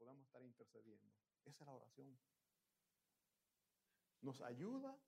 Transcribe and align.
podamos 0.00 0.24
estar 0.24 0.42
intercediendo. 0.42 1.12
Esa 1.44 1.62
es 1.62 1.66
la 1.66 1.74
oración. 1.74 2.18
Nos 4.22 4.40
ayuda 4.40 4.98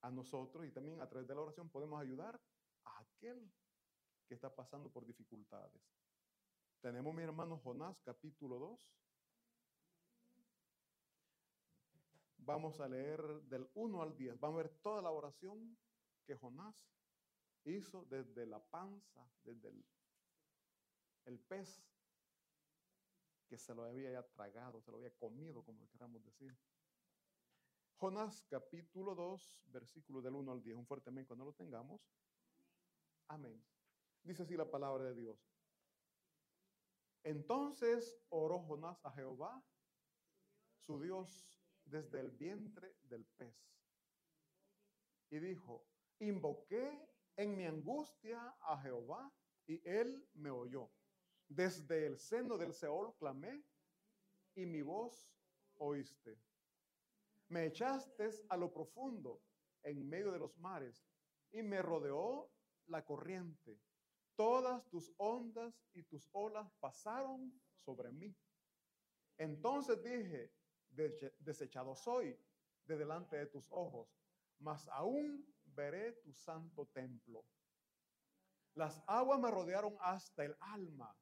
a 0.00 0.10
nosotros 0.10 0.66
y 0.66 0.70
también 0.70 1.00
a 1.02 1.08
través 1.08 1.28
de 1.28 1.34
la 1.34 1.42
oración 1.42 1.68
podemos 1.68 2.00
ayudar 2.00 2.40
a 2.84 3.00
aquel 3.00 3.52
que 4.26 4.34
está 4.34 4.54
pasando 4.54 4.90
por 4.90 5.04
dificultades. 5.04 5.82
Tenemos, 6.80 7.14
mi 7.14 7.22
hermano 7.22 7.58
Jonás, 7.58 8.00
capítulo 8.02 8.58
2. 8.58 8.90
Vamos 12.38 12.80
a 12.80 12.88
leer 12.88 13.22
del 13.42 13.70
1 13.74 14.02
al 14.02 14.16
10. 14.16 14.40
Vamos 14.40 14.60
a 14.60 14.62
ver 14.62 14.78
toda 14.80 15.02
la 15.02 15.10
oración 15.10 15.78
que 16.26 16.36
Jonás 16.36 16.74
hizo 17.64 18.04
desde 18.06 18.46
la 18.46 18.62
panza, 18.62 19.26
desde 19.42 19.68
el, 19.68 19.84
el 21.26 21.38
pez 21.38 21.82
se 23.58 23.74
lo 23.74 23.84
había 23.84 24.22
tragado, 24.28 24.80
se 24.80 24.90
lo 24.90 24.98
había 24.98 25.14
comido, 25.16 25.62
como 25.64 25.88
queramos 25.88 26.24
decir. 26.24 26.56
Jonás 27.96 28.44
capítulo 28.48 29.14
2, 29.14 29.62
versículo 29.66 30.20
del 30.20 30.34
1 30.34 30.52
al 30.52 30.62
10. 30.62 30.76
Un 30.76 30.86
fuerte 30.86 31.10
amén 31.10 31.24
cuando 31.24 31.44
lo 31.44 31.52
tengamos. 31.52 32.00
Amén. 33.28 33.64
Dice 34.22 34.42
así 34.42 34.56
la 34.56 34.70
palabra 34.70 35.04
de 35.04 35.14
Dios. 35.14 35.38
Entonces 37.22 38.18
oró 38.28 38.58
Jonás 38.60 39.04
a 39.04 39.12
Jehová, 39.12 39.62
su 40.76 41.00
Dios, 41.00 41.62
desde 41.84 42.20
el 42.20 42.30
vientre 42.30 42.96
del 43.02 43.24
pez. 43.24 43.56
Y 45.30 45.38
dijo, 45.38 45.86
invoqué 46.18 47.08
en 47.36 47.56
mi 47.56 47.64
angustia 47.64 48.56
a 48.60 48.80
Jehová 48.82 49.32
y 49.66 49.80
él 49.88 50.28
me 50.34 50.50
oyó. 50.50 50.90
Desde 51.48 52.06
el 52.06 52.18
seno 52.18 52.56
del 52.58 52.72
Seol 52.72 53.14
clamé 53.16 53.64
y 54.54 54.66
mi 54.66 54.82
voz 54.82 55.30
oíste. 55.76 56.38
Me 57.48 57.66
echaste 57.66 58.30
a 58.48 58.56
lo 58.56 58.72
profundo 58.72 59.42
en 59.82 60.08
medio 60.08 60.32
de 60.32 60.38
los 60.38 60.56
mares 60.58 61.06
y 61.52 61.62
me 61.62 61.82
rodeó 61.82 62.50
la 62.86 63.04
corriente. 63.04 63.80
Todas 64.36 64.88
tus 64.88 65.12
ondas 65.18 65.86
y 65.92 66.02
tus 66.02 66.28
olas 66.32 66.68
pasaron 66.80 67.52
sobre 67.76 68.10
mí. 68.10 68.34
Entonces 69.38 70.02
dije, 70.02 70.52
desechado 71.38 71.94
soy 71.94 72.36
de 72.84 72.96
delante 72.96 73.36
de 73.36 73.46
tus 73.46 73.70
ojos, 73.70 74.08
mas 74.58 74.88
aún 74.88 75.46
veré 75.64 76.12
tu 76.12 76.32
santo 76.32 76.86
templo. 76.86 77.44
Las 78.74 79.02
aguas 79.06 79.38
me 79.38 79.50
rodearon 79.50 79.96
hasta 80.00 80.44
el 80.44 80.56
alma. 80.60 81.16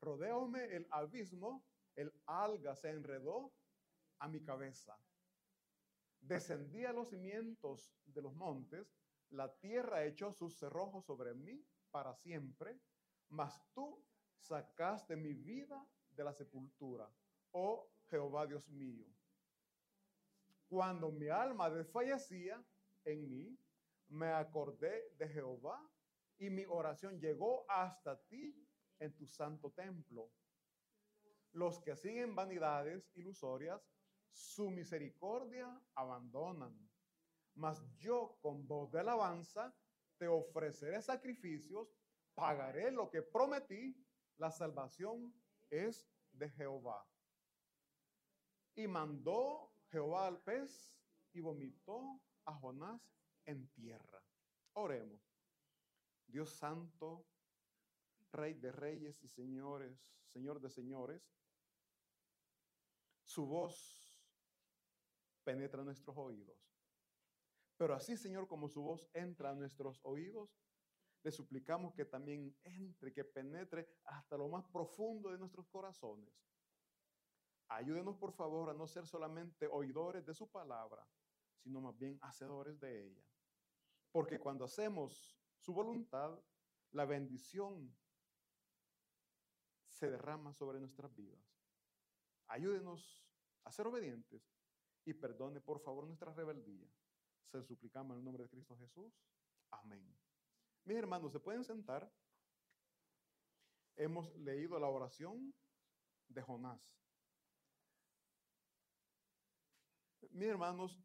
Rodeóme 0.00 0.64
el 0.74 0.86
abismo, 0.90 1.64
el 1.94 2.12
alga 2.26 2.74
se 2.74 2.90
enredó 2.90 3.52
a 4.18 4.28
mi 4.28 4.42
cabeza. 4.42 4.98
Descendí 6.20 6.84
a 6.84 6.92
los 6.92 7.10
cimientos 7.10 7.94
de 8.04 8.22
los 8.22 8.34
montes, 8.34 8.94
la 9.30 9.52
tierra 9.58 10.04
echó 10.04 10.32
sus 10.32 10.58
cerrojos 10.58 11.04
sobre 11.04 11.34
mí 11.34 11.64
para 11.90 12.14
siempre, 12.14 12.80
mas 13.28 13.60
tú 13.72 14.04
sacaste 14.38 15.16
mi 15.16 15.34
vida 15.34 15.84
de 16.10 16.24
la 16.24 16.32
sepultura, 16.32 17.10
oh 17.52 17.90
Jehová 18.08 18.46
Dios 18.46 18.68
mío. 18.68 19.06
Cuando 20.68 21.10
mi 21.10 21.28
alma 21.28 21.70
desfallecía 21.70 22.64
en 23.04 23.28
mí, 23.28 23.58
me 24.08 24.28
acordé 24.28 25.12
de 25.16 25.28
Jehová 25.28 25.90
y 26.38 26.50
mi 26.50 26.64
oración 26.66 27.20
llegó 27.20 27.64
hasta 27.70 28.20
ti 28.24 28.65
en 28.98 29.14
tu 29.16 29.26
santo 29.26 29.70
templo. 29.72 30.30
Los 31.52 31.80
que 31.80 31.96
siguen 31.96 32.34
vanidades 32.34 33.10
ilusorias, 33.14 33.82
su 34.30 34.70
misericordia 34.70 35.80
abandonan. 35.94 36.76
Mas 37.54 37.82
yo 37.96 38.38
con 38.42 38.66
voz 38.66 38.90
de 38.92 39.00
alabanza 39.00 39.74
te 40.18 40.28
ofreceré 40.28 41.00
sacrificios, 41.00 41.88
pagaré 42.34 42.90
lo 42.90 43.10
que 43.10 43.22
prometí, 43.22 43.96
la 44.36 44.50
salvación 44.50 45.34
es 45.70 46.06
de 46.32 46.50
Jehová. 46.50 47.06
Y 48.74 48.86
mandó 48.86 49.72
Jehová 49.90 50.26
al 50.26 50.42
pez 50.42 50.94
y 51.32 51.40
vomitó 51.40 52.20
a 52.44 52.52
Jonás 52.54 53.00
en 53.46 53.66
tierra. 53.68 54.22
Oremos. 54.74 55.22
Dios 56.26 56.50
santo, 56.50 57.26
Rey 58.32 58.54
de 58.54 58.72
reyes 58.72 59.22
y 59.22 59.28
señores, 59.28 60.16
Señor 60.26 60.60
de 60.60 60.70
señores, 60.70 61.22
su 63.22 63.46
voz 63.46 64.06
penetra 65.44 65.84
nuestros 65.84 66.16
oídos. 66.16 66.58
Pero 67.76 67.94
así, 67.94 68.16
Señor, 68.16 68.48
como 68.48 68.68
su 68.68 68.82
voz 68.82 69.08
entra 69.12 69.50
a 69.50 69.54
nuestros 69.54 70.00
oídos, 70.02 70.50
le 71.22 71.30
suplicamos 71.30 71.94
que 71.94 72.04
también 72.04 72.56
entre, 72.62 73.12
que 73.12 73.24
penetre 73.24 73.88
hasta 74.04 74.36
lo 74.36 74.48
más 74.48 74.64
profundo 74.66 75.30
de 75.30 75.38
nuestros 75.38 75.66
corazones. 75.68 76.32
Ayúdenos, 77.68 78.16
por 78.16 78.32
favor, 78.32 78.70
a 78.70 78.74
no 78.74 78.86
ser 78.86 79.06
solamente 79.06 79.66
oidores 79.66 80.24
de 80.24 80.34
su 80.34 80.48
palabra, 80.50 81.06
sino 81.58 81.80
más 81.80 81.98
bien 81.98 82.18
hacedores 82.22 82.78
de 82.78 83.06
ella. 83.06 83.24
Porque 84.12 84.38
cuando 84.38 84.64
hacemos 84.64 85.36
su 85.58 85.74
voluntad, 85.74 86.40
la 86.92 87.04
bendición 87.04 87.92
se 89.96 90.10
derrama 90.10 90.52
sobre 90.52 90.78
nuestras 90.78 91.14
vidas. 91.16 91.40
Ayúdenos 92.48 93.26
a 93.64 93.72
ser 93.72 93.86
obedientes 93.86 94.42
y 95.06 95.14
perdone, 95.14 95.60
por 95.60 95.80
favor, 95.80 96.06
nuestra 96.06 96.32
rebeldía. 96.34 96.86
Se 97.50 97.62
suplicamos 97.62 98.12
en 98.12 98.18
el 98.18 98.24
nombre 98.24 98.44
de 98.44 98.50
Cristo 98.50 98.76
Jesús. 98.76 99.14
Amén. 99.70 100.14
Mis 100.84 100.98
hermanos, 100.98 101.32
¿se 101.32 101.40
pueden 101.40 101.64
sentar? 101.64 102.12
Hemos 103.96 104.34
leído 104.36 104.78
la 104.78 104.88
oración 104.88 105.54
de 106.28 106.42
Jonás. 106.42 107.00
Mis 110.30 110.48
hermanos, 110.48 111.02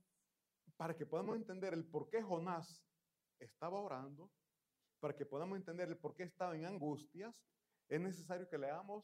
para 0.76 0.98
que 0.98 1.06
podamos 1.06 1.38
entender 1.38 1.74
el 1.74 1.86
por 1.86 2.10
qué 2.10 2.22
Jonás 2.22 2.84
estaba 3.40 3.80
orando, 3.80 4.30
para 5.00 5.16
que 5.16 5.26
podamos 5.26 5.58
entender 5.58 5.88
el 5.88 5.98
por 5.98 6.14
qué 6.14 6.24
estaba 6.24 6.56
en 6.58 6.66
angustias, 6.66 7.42
es 7.92 8.00
necesario 8.00 8.48
que 8.48 8.58
leamos 8.58 9.04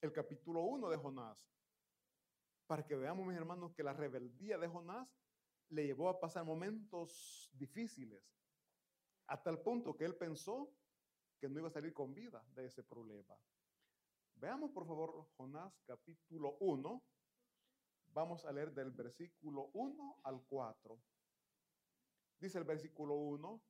el 0.00 0.12
capítulo 0.12 0.62
1 0.62 0.88
de 0.88 0.96
Jonás, 0.96 1.36
para 2.68 2.86
que 2.86 2.94
veamos, 2.94 3.26
mis 3.26 3.36
hermanos, 3.36 3.74
que 3.74 3.82
la 3.82 3.92
rebeldía 3.92 4.56
de 4.56 4.68
Jonás 4.68 5.08
le 5.68 5.86
llevó 5.86 6.08
a 6.08 6.20
pasar 6.20 6.44
momentos 6.44 7.50
difíciles, 7.52 8.22
hasta 9.26 9.50
el 9.50 9.58
punto 9.58 9.96
que 9.96 10.04
él 10.04 10.14
pensó 10.14 10.72
que 11.40 11.48
no 11.48 11.58
iba 11.58 11.66
a 11.66 11.72
salir 11.72 11.92
con 11.92 12.14
vida 12.14 12.44
de 12.54 12.66
ese 12.66 12.84
problema. 12.84 13.36
Veamos, 14.36 14.70
por 14.70 14.86
favor, 14.86 15.26
Jonás 15.36 15.82
capítulo 15.84 16.56
1. 16.60 17.02
Vamos 18.12 18.44
a 18.44 18.52
leer 18.52 18.72
del 18.72 18.92
versículo 18.92 19.70
1 19.72 20.20
al 20.22 20.40
4. 20.44 21.02
Dice 22.38 22.58
el 22.58 22.64
versículo 22.64 23.16
1, 23.16 23.60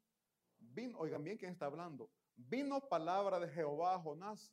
vino, 0.59 0.99
oigan 0.99 1.25
bien 1.25 1.39
quién 1.39 1.53
está 1.53 1.67
hablando, 1.67 2.11
vino 2.37 2.89
palabra 2.89 3.39
de 3.41 3.49
Jehová 3.49 3.95
a 3.95 4.01
Jonás, 4.01 4.53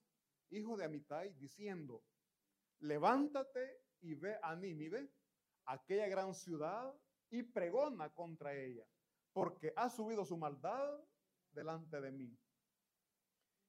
hijo 0.49 0.77
de 0.77 0.85
Amitai, 0.85 1.33
diciendo, 1.33 2.03
levántate 2.79 3.81
y 4.01 4.15
ve 4.15 4.37
a 4.41 4.55
Nínive, 4.55 5.11
aquella 5.65 6.07
gran 6.07 6.33
ciudad, 6.33 6.93
y 7.29 7.43
pregona 7.43 8.09
contra 8.09 8.55
ella, 8.55 8.85
porque 9.33 9.71
ha 9.75 9.89
subido 9.89 10.25
su 10.25 10.35
maldad 10.37 10.99
delante 11.51 12.01
de 12.01 12.11
mí. 12.11 12.37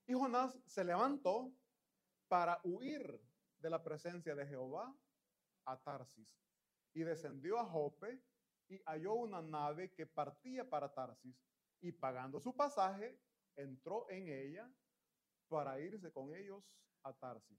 Y 0.07 0.15
Jonás 0.15 0.59
se 0.67 0.83
levantó 0.83 1.53
para 2.29 2.61
huir 2.65 3.21
de 3.59 3.71
la 3.71 3.83
presencia 3.83 4.35
de 4.35 4.47
Jehová 4.47 4.95
a 5.67 5.79
Tarsis 5.79 6.29
y 6.95 7.03
descendió 7.03 7.59
a 7.59 7.67
Jope 7.67 8.23
y 8.69 8.79
halló 8.87 9.15
una 9.15 9.43
nave 9.43 9.93
que 9.93 10.07
partía 10.07 10.69
para 10.69 10.93
Tarsis 10.93 11.37
y 11.81 11.93
pagando 11.93 12.41
su 12.41 12.55
pasaje 12.55 13.19
entró 13.57 14.09
en 14.11 14.29
ella 14.29 14.71
para 15.49 15.81
irse 15.81 16.13
con 16.13 16.35
ellos 16.35 16.79
a 17.03 17.13
Tarsis, 17.13 17.59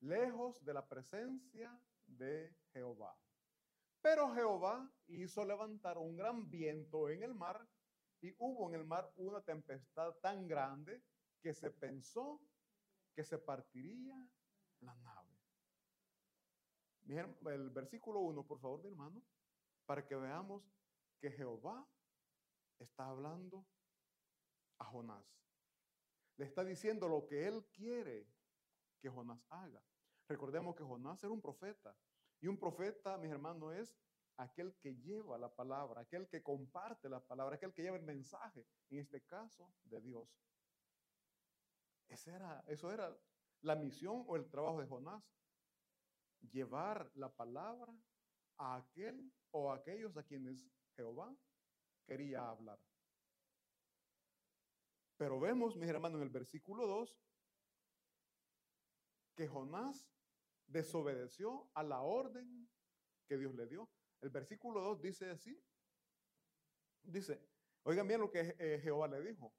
lejos 0.00 0.64
de 0.64 0.74
la 0.74 0.86
presencia 0.86 1.80
de 2.06 2.54
Jehová. 2.72 3.16
Pero 4.00 4.34
Jehová 4.34 4.92
hizo 5.06 5.44
levantar 5.44 5.98
un 5.98 6.16
gran 6.16 6.50
viento 6.50 7.08
en 7.08 7.22
el 7.22 7.34
mar 7.34 7.68
y 8.20 8.34
hubo 8.38 8.68
en 8.68 8.80
el 8.80 8.84
mar 8.84 9.12
una 9.16 9.40
tempestad 9.42 10.12
tan 10.20 10.48
grande 10.48 11.02
que 11.40 11.54
se 11.54 11.70
pensó 11.70 12.40
que 13.14 13.24
se 13.24 13.38
partiría 13.38 14.16
la 14.80 14.94
nave. 14.96 15.28
El 17.06 17.70
versículo 17.70 18.20
1, 18.20 18.46
por 18.46 18.60
favor, 18.60 18.82
mi 18.82 18.88
hermano, 18.88 19.22
para 19.86 20.06
que 20.06 20.14
veamos 20.14 20.64
que 21.20 21.30
Jehová 21.30 21.86
está 22.78 23.06
hablando 23.06 23.66
a 24.82 24.84
Jonás. 24.84 25.24
Le 26.36 26.44
está 26.44 26.64
diciendo 26.64 27.08
lo 27.08 27.26
que 27.26 27.46
él 27.46 27.64
quiere 27.72 28.26
que 29.00 29.08
Jonás 29.08 29.44
haga. 29.48 29.82
Recordemos 30.28 30.74
que 30.74 30.82
Jonás 30.82 31.22
era 31.22 31.32
un 31.32 31.40
profeta. 31.40 31.96
Y 32.40 32.48
un 32.48 32.58
profeta, 32.58 33.16
mis 33.16 33.30
hermanos, 33.30 33.74
es 33.74 33.96
aquel 34.36 34.74
que 34.78 34.96
lleva 34.96 35.38
la 35.38 35.54
palabra, 35.54 36.00
aquel 36.00 36.28
que 36.28 36.42
comparte 36.42 37.08
la 37.08 37.20
palabra, 37.20 37.56
aquel 37.56 37.72
que 37.72 37.82
lleva 37.82 37.96
el 37.96 38.02
mensaje, 38.02 38.66
en 38.90 38.98
este 38.98 39.22
caso, 39.22 39.72
de 39.84 40.00
Dios. 40.00 40.28
era, 42.26 42.64
eso 42.66 42.90
era 42.90 43.16
la 43.60 43.76
misión 43.76 44.24
o 44.26 44.36
el 44.36 44.48
trabajo 44.50 44.80
de 44.80 44.88
Jonás. 44.88 45.22
Llevar 46.50 47.08
la 47.14 47.32
palabra 47.32 47.94
a 48.56 48.76
aquel 48.76 49.32
o 49.52 49.70
a 49.70 49.76
aquellos 49.76 50.16
a 50.16 50.24
quienes 50.24 50.68
Jehová 50.96 51.32
quería 52.04 52.48
hablar. 52.48 52.80
Pero 55.22 55.38
vemos, 55.38 55.76
mis 55.76 55.88
hermanos, 55.88 56.20
en 56.20 56.24
el 56.24 56.30
versículo 56.32 56.84
2, 56.84 57.16
que 59.36 59.46
Jonás 59.46 60.10
desobedeció 60.66 61.70
a 61.74 61.84
la 61.84 62.00
orden 62.00 62.68
que 63.28 63.38
Dios 63.38 63.54
le 63.54 63.68
dio. 63.68 63.88
El 64.20 64.30
versículo 64.30 64.80
2 64.80 65.00
dice 65.00 65.30
así, 65.30 65.64
dice, 67.04 67.40
oigan 67.84 68.08
bien 68.08 68.20
lo 68.20 68.32
que 68.32 68.56
eh, 68.58 68.80
Jehová 68.82 69.06
le 69.06 69.22
dijo, 69.22 69.54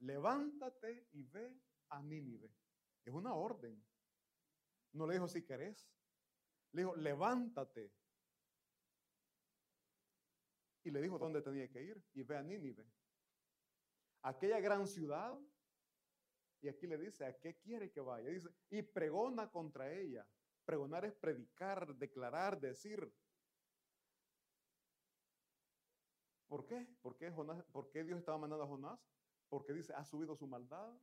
levántate 0.00 1.06
y 1.12 1.22
ve 1.22 1.62
a 1.90 2.02
Nínive. 2.02 2.52
Es 3.04 3.14
una 3.14 3.34
orden. 3.34 3.80
No 4.94 5.06
le 5.06 5.14
dijo 5.14 5.28
si 5.28 5.44
querés, 5.44 5.88
le 6.72 6.82
dijo, 6.82 6.96
levántate. 6.96 7.94
Y 10.82 10.90
le 10.90 11.00
dijo 11.00 11.16
dónde 11.16 11.42
tenía 11.42 11.70
que 11.70 11.80
ir 11.80 12.04
y 12.12 12.24
ve 12.24 12.36
a 12.36 12.42
Nínive. 12.42 12.90
Aquella 14.22 14.60
gran 14.60 14.86
ciudad 14.86 15.38
y 16.62 16.68
aquí 16.68 16.86
le 16.86 16.96
dice, 16.96 17.26
¿a 17.26 17.36
qué 17.38 17.56
quiere 17.56 17.90
que 17.90 18.00
vaya? 18.00 18.28
Dice, 18.28 18.48
y 18.70 18.82
pregona 18.82 19.50
contra 19.50 19.92
ella. 19.92 20.24
Pregonar 20.64 21.04
es 21.04 21.12
predicar, 21.12 21.92
declarar, 21.96 22.60
decir. 22.60 23.12
¿Por 26.46 26.64
qué? 26.64 26.86
¿Por 27.00 27.16
qué, 27.16 27.32
Jonás, 27.32 27.64
¿Por 27.72 27.90
qué 27.90 28.04
Dios 28.04 28.20
estaba 28.20 28.38
mandando 28.38 28.64
a 28.64 28.68
Jonás? 28.68 29.00
Porque 29.48 29.72
dice, 29.72 29.92
ha 29.92 30.04
subido 30.04 30.36
su 30.36 30.46
maldad 30.46 30.96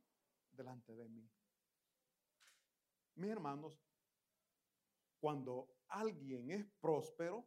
delante 0.50 0.94
de 0.94 1.08
mí. 1.10 1.30
Mis 3.16 3.30
hermanos, 3.30 3.78
cuando 5.20 5.68
alguien 5.88 6.50
es 6.50 6.64
próspero, 6.80 7.46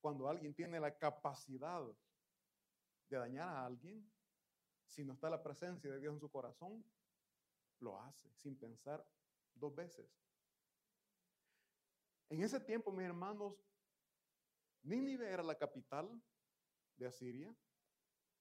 cuando 0.00 0.28
alguien 0.28 0.54
tiene 0.54 0.78
la 0.78 0.96
capacidad 0.96 1.82
de 3.08 3.16
dañar 3.16 3.48
a 3.48 3.66
alguien, 3.66 4.08
si 4.90 5.04
no 5.04 5.12
está 5.12 5.30
la 5.30 5.42
presencia 5.42 5.90
de 5.90 6.00
Dios 6.00 6.14
en 6.14 6.20
su 6.20 6.30
corazón, 6.30 6.84
lo 7.78 7.98
hace 8.00 8.28
sin 8.34 8.58
pensar 8.58 9.06
dos 9.54 9.74
veces. 9.74 10.10
En 12.28 12.42
ese 12.42 12.60
tiempo, 12.60 12.92
mis 12.92 13.06
hermanos, 13.06 13.54
Nínive 14.82 15.28
era 15.28 15.42
la 15.42 15.56
capital 15.56 16.08
de 16.96 17.06
Asiria. 17.06 17.54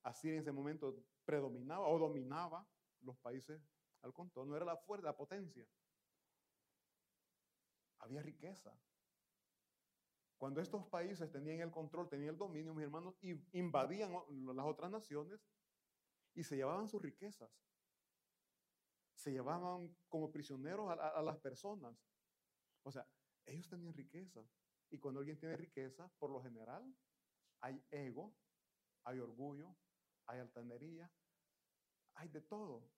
Asiria 0.03 0.35
en 0.35 0.41
ese 0.41 0.51
momento 0.51 1.03
predominaba 1.23 1.87
o 1.87 1.99
dominaba 1.99 2.67
los 3.01 3.17
países 3.17 3.61
al 4.01 4.13
contorno, 4.13 4.55
era 4.55 4.65
la 4.65 4.77
fuerza, 4.77 5.05
la 5.05 5.15
potencia. 5.15 5.67
Había 7.99 8.21
riqueza. 8.21 8.73
Cuando 10.37 10.61
estos 10.61 10.85
países 10.87 11.29
tenían 11.31 11.59
el 11.59 11.71
control, 11.71 12.07
tenían 12.07 12.29
el 12.29 12.37
dominio, 12.37 12.73
mis 12.73 12.85
hermanos, 12.85 13.15
invadían 13.51 14.13
las 14.55 14.65
otras 14.65 14.89
naciones 14.89 15.41
y 16.33 16.43
se 16.43 16.55
llevaban 16.55 16.87
sus 16.87 17.01
riquezas 17.01 17.51
se 19.19 19.31
llevaban 19.31 19.93
como 20.07 20.31
prisioneros 20.31 20.89
a, 20.89 21.21
las 21.21 21.37
personas. 21.39 21.93
O 22.83 22.91
sea, 22.91 23.05
ellos 23.45 23.67
tenían 23.67 23.93
riqueza. 23.93 24.41
Y 24.89 24.97
cuando 24.97 25.19
alguien 25.19 25.37
tiene 25.37 25.57
riqueza, 25.57 26.09
por 26.19 26.31
lo 26.31 26.41
general, 26.41 26.95
hay 27.59 27.83
ego, 27.91 28.33
hay 29.03 29.19
orgullo, 29.19 29.75
hay 30.25 30.39
altanería, 30.39 31.11
hay 32.15 32.29
de 32.29 32.41
todo, 32.41 32.89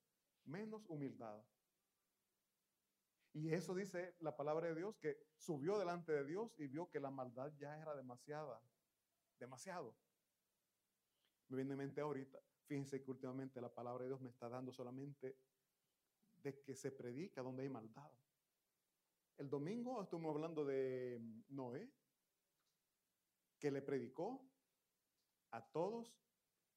menos 0.44 0.86
humildad. 0.86 1.44
Y 3.32 3.52
eso 3.52 3.74
dice 3.74 4.14
la 4.20 4.36
palabra 4.36 4.68
de 4.68 4.76
Dios, 4.76 4.96
que 4.98 5.18
subió 5.36 5.76
delante 5.76 6.12
de 6.12 6.24
Dios 6.24 6.54
y 6.56 6.68
vio 6.68 6.88
que 6.88 7.00
la 7.00 7.10
maldad 7.10 7.52
ya 7.58 7.76
era 7.78 7.96
demasiada, 7.96 8.62
demasiado. 9.40 9.96
Me 11.48 11.56
viene 11.56 11.72
en 11.72 11.78
mente 11.78 12.00
ahorita, 12.00 12.38
fíjense 12.72 13.02
que 13.02 13.10
últimamente 13.10 13.60
la 13.60 13.68
palabra 13.68 14.04
de 14.04 14.08
Dios 14.08 14.22
me 14.22 14.30
está 14.30 14.48
dando 14.48 14.72
solamente 14.72 15.36
de 16.42 16.62
que 16.62 16.74
se 16.74 16.90
predica 16.90 17.42
donde 17.42 17.64
hay 17.64 17.68
maldad. 17.68 18.10
El 19.36 19.50
domingo 19.50 20.02
estuvimos 20.02 20.34
hablando 20.34 20.64
de 20.64 21.20
Noé, 21.50 21.92
que 23.58 23.70
le 23.70 23.82
predicó 23.82 24.48
a 25.50 25.62
todos 25.70 26.18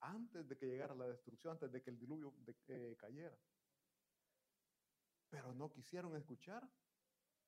antes 0.02 0.46
de 0.50 0.58
que 0.58 0.66
llegara 0.66 0.94
la 0.96 1.08
destrucción, 1.08 1.54
antes 1.54 1.72
de 1.72 1.82
que 1.82 1.92
el 1.92 1.98
diluvio 1.98 2.36
eh, 2.68 2.98
cayera. 3.00 3.40
Pero 5.30 5.54
no 5.54 5.72
quisieron 5.72 6.18
escuchar 6.18 6.70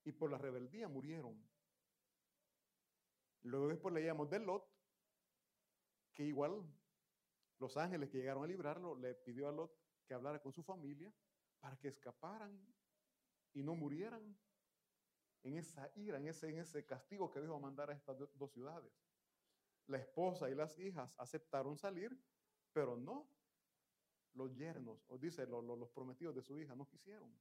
y 0.04 0.12
por 0.12 0.30
la 0.30 0.38
rebeldía 0.38 0.88
murieron. 0.88 1.38
Luego 3.42 3.68
después 3.68 3.92
leíamos 3.92 4.30
de 4.30 4.38
Lot, 4.38 4.66
que 6.14 6.24
igual 6.24 6.64
los 7.58 7.76
ángeles 7.76 8.10
que 8.10 8.18
llegaron 8.18 8.44
a 8.44 8.46
librarlo 8.46 8.94
le 8.94 9.14
pidió 9.14 9.48
a 9.48 9.52
Lot 9.52 9.76
que 10.06 10.14
hablara 10.14 10.40
con 10.40 10.52
su 10.52 10.62
familia 10.62 11.12
para 11.60 11.76
que 11.76 11.88
escaparan 11.88 12.58
y 13.52 13.62
no 13.62 13.74
murieran 13.74 14.38
en 15.42 15.56
esa 15.56 15.90
ira, 15.94 16.18
en 16.18 16.26
ese, 16.26 16.48
en 16.48 16.58
ese 16.58 16.84
castigo 16.84 17.30
que 17.30 17.40
dijo 17.40 17.58
mandar 17.58 17.90
a 17.90 17.94
estas 17.94 18.16
dos 18.34 18.52
ciudades. 18.52 18.92
La 19.86 19.98
esposa 19.98 20.50
y 20.50 20.54
las 20.54 20.78
hijas 20.78 21.14
aceptaron 21.18 21.76
salir, 21.76 22.16
pero 22.72 22.96
no 22.96 23.28
los 24.34 24.54
yernos, 24.54 25.04
o 25.08 25.18
dice 25.18 25.46
los 25.46 25.90
prometidos 25.90 26.34
de 26.34 26.42
su 26.42 26.58
hija, 26.58 26.76
no 26.76 26.86
quisieron, 26.86 27.36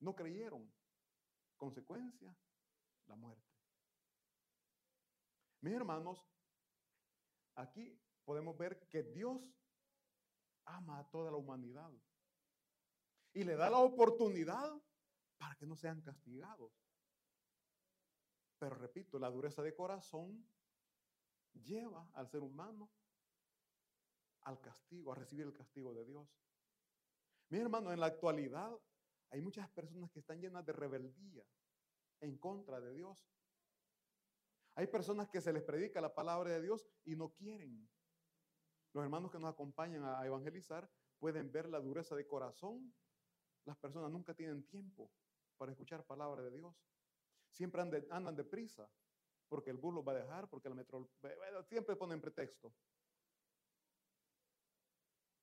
no 0.00 0.14
creyeron. 0.14 0.72
Consecuencia, 1.56 2.34
la 3.06 3.16
muerte. 3.16 3.44
Mis 5.60 5.74
hermanos, 5.74 6.24
aquí 7.56 8.00
podemos 8.28 8.58
ver 8.58 8.78
que 8.90 9.02
Dios 9.02 9.56
ama 10.66 10.98
a 10.98 11.08
toda 11.08 11.30
la 11.30 11.38
humanidad 11.38 11.90
y 13.32 13.42
le 13.42 13.56
da 13.56 13.70
la 13.70 13.78
oportunidad 13.78 14.70
para 15.38 15.56
que 15.56 15.64
no 15.64 15.74
sean 15.74 16.02
castigados. 16.02 16.70
Pero 18.58 18.74
repito, 18.74 19.18
la 19.18 19.30
dureza 19.30 19.62
de 19.62 19.74
corazón 19.74 20.46
lleva 21.54 22.10
al 22.12 22.28
ser 22.28 22.42
humano 22.42 22.90
al 24.42 24.60
castigo, 24.60 25.10
a 25.10 25.14
recibir 25.14 25.46
el 25.46 25.54
castigo 25.54 25.94
de 25.94 26.04
Dios. 26.04 26.28
Mi 27.48 27.60
hermano, 27.60 27.94
en 27.94 28.00
la 28.00 28.08
actualidad 28.08 28.78
hay 29.30 29.40
muchas 29.40 29.70
personas 29.70 30.10
que 30.10 30.20
están 30.20 30.38
llenas 30.38 30.66
de 30.66 30.74
rebeldía 30.74 31.46
en 32.20 32.36
contra 32.36 32.78
de 32.78 32.92
Dios. 32.92 33.26
Hay 34.74 34.86
personas 34.86 35.30
que 35.30 35.40
se 35.40 35.50
les 35.50 35.62
predica 35.62 36.02
la 36.02 36.14
palabra 36.14 36.50
de 36.50 36.60
Dios 36.60 36.86
y 37.06 37.16
no 37.16 37.30
quieren. 37.30 37.88
Los 38.92 39.04
hermanos 39.04 39.30
que 39.30 39.38
nos 39.38 39.52
acompañan 39.52 40.04
a 40.04 40.24
evangelizar 40.24 40.90
pueden 41.18 41.50
ver 41.52 41.68
la 41.68 41.80
dureza 41.80 42.14
de 42.14 42.26
corazón 42.26 42.92
las 43.68 43.76
personas 43.76 44.10
nunca 44.10 44.32
tienen 44.32 44.66
tiempo 44.66 45.12
para 45.58 45.72
escuchar 45.72 46.02
palabra 46.06 46.42
de 46.42 46.50
Dios. 46.52 46.74
Siempre 47.52 47.82
andan, 48.10 48.34
deprisa 48.34 48.90
porque 49.46 49.70
el 49.70 49.76
bus 49.76 49.94
los 49.94 50.08
va 50.08 50.12
a 50.12 50.22
dejar, 50.22 50.48
porque 50.48 50.68
el 50.68 50.74
metro... 50.74 51.10
Siempre 51.64 51.94
ponen 51.94 52.18
pretexto. 52.18 52.72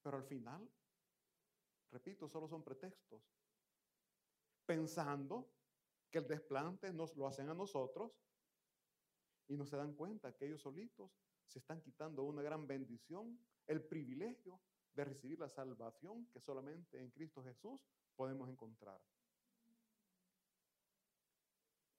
Pero 0.02 0.18
al 0.18 0.24
final, 0.24 0.68
repito, 1.92 2.28
solo 2.28 2.48
son 2.48 2.64
pretextos. 2.64 3.22
Pensando 4.66 5.52
que 6.10 6.18
el 6.18 6.28
desplante 6.28 6.92
nos 6.92 7.16
lo 7.16 7.28
hacen 7.28 7.50
a 7.50 7.54
nosotros 7.54 8.12
y 9.48 9.56
no 9.56 9.68
se 9.68 9.78
dan 9.78 9.94
cuenta 9.94 10.36
que 10.36 10.48
ellos 10.48 10.62
solitos 10.62 11.12
se 11.48 11.60
están 11.60 11.82
quitando 11.82 12.24
una 12.24 12.42
gran 12.42 12.68
bendición, 12.68 13.40
el 13.68 13.84
privilegio 13.84 14.60
de 14.94 15.06
recibir 15.06 15.40
la 15.40 15.50
salvación 15.50 16.28
que 16.28 16.40
solamente 16.40 17.00
en 17.00 17.12
Cristo 17.12 17.44
Jesús 17.44 17.82
podemos 18.16 18.50
encontrar. 18.50 19.02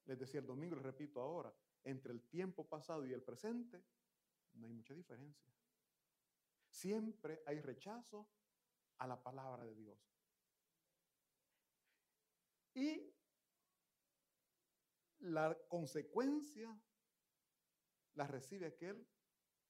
Les 0.07 0.19
decía 0.19 0.41
el 0.41 0.47
domingo, 0.47 0.77
les 0.77 0.85
repito 0.85 1.21
ahora, 1.21 1.55
entre 1.85 2.13
el 2.13 2.23
tiempo 2.29 2.67
pasado 2.69 3.05
y 3.07 3.13
el 3.13 3.23
presente 3.23 3.83
no 4.55 4.67
hay 4.67 4.73
mucha 4.73 4.95
diferencia. 4.95 5.53
Siempre 6.69 7.43
hay 7.47 7.61
rechazo 7.61 8.29
a 8.99 9.07
la 9.07 9.23
palabra 9.23 9.65
de 9.65 9.75
Dios. 9.75 9.99
Y 12.75 13.13
la 15.21 15.57
consecuencia 15.69 16.79
la 18.15 18.27
recibe 18.27 18.67
aquel 18.67 19.07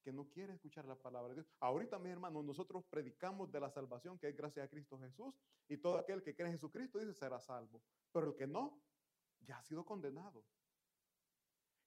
que 0.06 0.12
no 0.12 0.28
quiere 0.28 0.52
escuchar 0.52 0.84
la 0.84 0.94
palabra 0.94 1.30
de 1.30 1.40
Dios. 1.40 1.52
Ahorita, 1.58 1.98
mis 1.98 2.12
hermanos, 2.12 2.44
nosotros 2.44 2.84
predicamos 2.84 3.50
de 3.50 3.58
la 3.58 3.68
salvación 3.68 4.16
que 4.20 4.28
es 4.28 4.36
gracias 4.36 4.64
a 4.64 4.68
Cristo 4.68 4.96
Jesús 5.00 5.34
y 5.66 5.78
todo 5.78 5.98
aquel 5.98 6.22
que 6.22 6.32
cree 6.32 6.46
en 6.46 6.52
Jesucristo 6.52 7.00
dice 7.00 7.12
será 7.12 7.40
salvo. 7.40 7.82
Pero 8.12 8.28
el 8.28 8.36
que 8.36 8.46
no, 8.46 8.80
ya 9.40 9.58
ha 9.58 9.64
sido 9.64 9.84
condenado. 9.84 10.44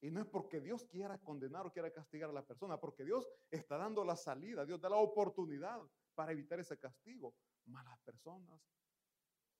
Y 0.01 0.11
no 0.11 0.19
es 0.19 0.27
porque 0.27 0.59
Dios 0.59 0.83
quiera 0.83 1.17
condenar 1.19 1.65
o 1.65 1.71
quiera 1.71 1.93
castigar 1.93 2.29
a 2.29 2.33
la 2.33 2.45
persona, 2.45 2.77
porque 2.77 3.05
Dios 3.05 3.25
está 3.49 3.77
dando 3.77 4.03
la 4.03 4.17
salida, 4.17 4.65
Dios 4.65 4.81
da 4.81 4.89
la 4.89 4.97
oportunidad 4.97 5.79
para 6.13 6.33
evitar 6.33 6.59
ese 6.59 6.77
castigo. 6.77 7.33
Malas 7.67 7.97
personas 8.01 8.61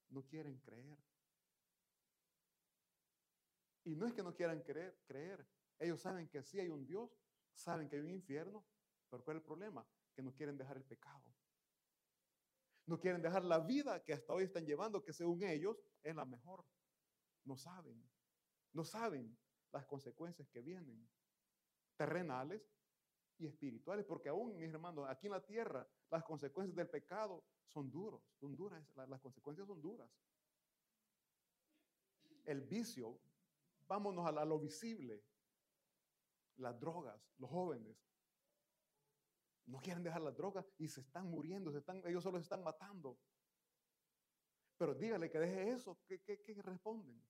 no 0.09 0.21
quieren 0.23 0.57
creer. 0.57 0.97
Y 3.85 3.95
no 3.95 4.05
es 4.05 4.11
que 4.11 4.21
no 4.21 4.35
quieran 4.35 4.61
creer, 4.63 4.99
creer. 5.05 5.47
Ellos 5.79 6.01
saben 6.01 6.27
que 6.27 6.43
sí 6.43 6.59
hay 6.59 6.67
un 6.67 6.85
Dios, 6.85 7.09
saben 7.53 7.89
que 7.89 7.95
hay 7.95 8.01
un 8.01 8.11
infierno, 8.11 8.65
pero 9.09 9.23
¿cuál 9.23 9.37
es 9.37 9.41
el 9.41 9.45
problema? 9.45 9.85
Que 10.13 10.21
no 10.21 10.33
quieren 10.33 10.57
dejar 10.57 10.77
el 10.77 10.83
pecado. 10.83 11.33
No 12.85 12.99
quieren 12.99 13.21
dejar 13.21 13.43
la 13.43 13.59
vida 13.59 14.03
que 14.03 14.13
hasta 14.13 14.33
hoy 14.33 14.45
están 14.45 14.65
llevando, 14.65 15.03
que 15.03 15.13
según 15.13 15.43
ellos 15.43 15.77
es 16.01 16.15
la 16.15 16.25
mejor. 16.25 16.65
No 17.45 17.55
saben, 17.55 18.03
no 18.73 18.83
saben 18.83 19.37
las 19.71 19.85
consecuencias 19.85 20.47
que 20.49 20.61
vienen, 20.61 21.07
terrenales 21.95 22.61
y 23.37 23.47
espirituales, 23.47 24.05
porque 24.05 24.29
aún, 24.29 24.57
mis 24.57 24.73
hermanos, 24.73 25.05
aquí 25.07 25.27
en 25.27 25.33
la 25.33 25.45
tierra, 25.45 25.87
las 26.09 26.23
consecuencias 26.23 26.75
del 26.75 26.89
pecado 26.89 27.43
son 27.67 27.89
duros, 27.89 28.21
son 28.39 28.55
duras, 28.55 28.83
las 28.95 29.21
consecuencias 29.21 29.67
son 29.67 29.81
duras. 29.81 30.09
El 32.45 32.61
vicio, 32.61 33.19
vámonos 33.87 34.25
a, 34.25 34.45
lo 34.45 34.59
visible, 34.59 35.23
las 36.59 36.79
drogas, 36.79 37.19
los 37.37 37.49
jóvenes, 37.49 37.97
no 39.65 39.79
quieren 39.79 40.03
dejar 40.03 40.21
las 40.21 40.35
drogas 40.35 40.71
y 40.77 40.87
se 40.87 41.01
están 41.01 41.29
muriendo, 41.29 41.71
se 41.71 41.79
están, 41.79 42.01
ellos 42.05 42.23
solo 42.23 42.37
se 42.39 42.43
están 42.43 42.63
matando. 42.63 43.19
Pero 44.77 44.95
dígale 44.95 45.29
que 45.29 45.39
deje 45.39 45.71
eso, 45.71 45.99
¿qué, 46.05 46.21
qué, 46.21 46.41
qué 46.41 46.53
responden? 46.61 47.21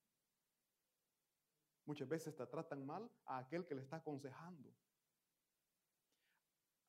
Muchas 1.86 2.08
veces 2.08 2.36
te 2.36 2.46
tratan 2.46 2.86
mal 2.86 3.12
a 3.26 3.40
aquel 3.40 3.66
que 3.66 3.76
le 3.76 3.82
está 3.82 3.98
aconsejando. 3.98 4.74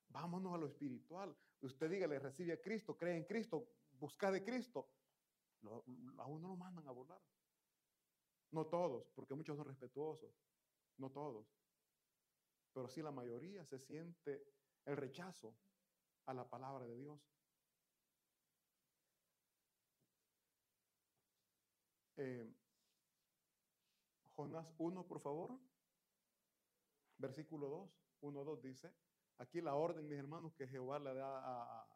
Vámonos 0.09 0.53
a 0.53 0.57
lo 0.57 0.67
espiritual. 0.67 1.35
Usted 1.61 1.89
dígale, 1.89 2.19
recibe 2.19 2.53
a 2.53 2.61
Cristo, 2.61 2.97
cree 2.97 3.17
en 3.17 3.25
Cristo, 3.25 3.67
busca 3.91 4.31
de 4.31 4.43
Cristo. 4.43 4.89
a 6.17 6.25
uno 6.25 6.49
lo 6.49 6.55
mandan 6.55 6.87
a 6.87 6.91
volar. 6.91 7.21
No 8.51 8.67
todos, 8.67 9.09
porque 9.15 9.33
muchos 9.33 9.57
son 9.57 9.65
respetuosos. 9.65 10.31
No 10.97 11.09
todos. 11.09 11.47
Pero 12.73 12.87
sí 12.87 13.01
la 13.01 13.11
mayoría 13.11 13.65
se 13.65 13.79
siente 13.79 14.43
el 14.85 14.97
rechazo 14.97 15.55
a 16.25 16.33
la 16.33 16.49
palabra 16.49 16.85
de 16.85 16.95
Dios. 16.97 17.19
Eh, 22.17 22.53
Jonás 24.35 24.73
1, 24.77 25.07
por 25.07 25.19
favor. 25.19 25.59
Versículo 27.17 27.67
2, 27.67 28.01
1, 28.21 28.43
2 28.43 28.61
dice, 28.61 28.95
aquí 29.37 29.61
la 29.61 29.75
orden, 29.75 30.07
mis 30.07 30.17
hermanos, 30.17 30.55
que 30.55 30.67
Jehová 30.67 30.97
le 30.99 31.13
da 31.13 31.39
a, 31.39 31.87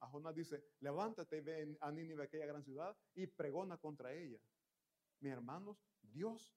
a, 0.00 0.08
Jonás, 0.08 0.34
dice, 0.34 0.62
levántate 0.80 1.38
y 1.38 1.40
ve 1.40 1.76
a 1.80 1.90
Nínive, 1.90 2.24
aquella 2.24 2.46
gran 2.46 2.62
ciudad, 2.62 2.96
y 3.14 3.26
pregona 3.26 3.78
contra 3.78 4.12
ella. 4.12 4.38
Mis 5.20 5.32
hermanos, 5.32 5.84
Dios 6.00 6.54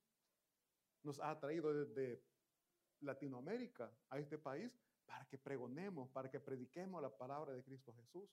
nos 1.02 1.18
ha 1.20 1.38
traído 1.40 1.74
desde 1.74 2.22
Latinoamérica 3.02 3.92
a 4.08 4.18
este 4.18 4.38
país 4.38 4.80
para 5.04 5.26
que 5.26 5.38
pregonemos, 5.38 6.08
para 6.10 6.30
que 6.30 6.40
prediquemos 6.40 7.02
la 7.02 7.14
palabra 7.14 7.52
de 7.52 7.62
Cristo 7.62 7.92
Jesús. 7.94 8.30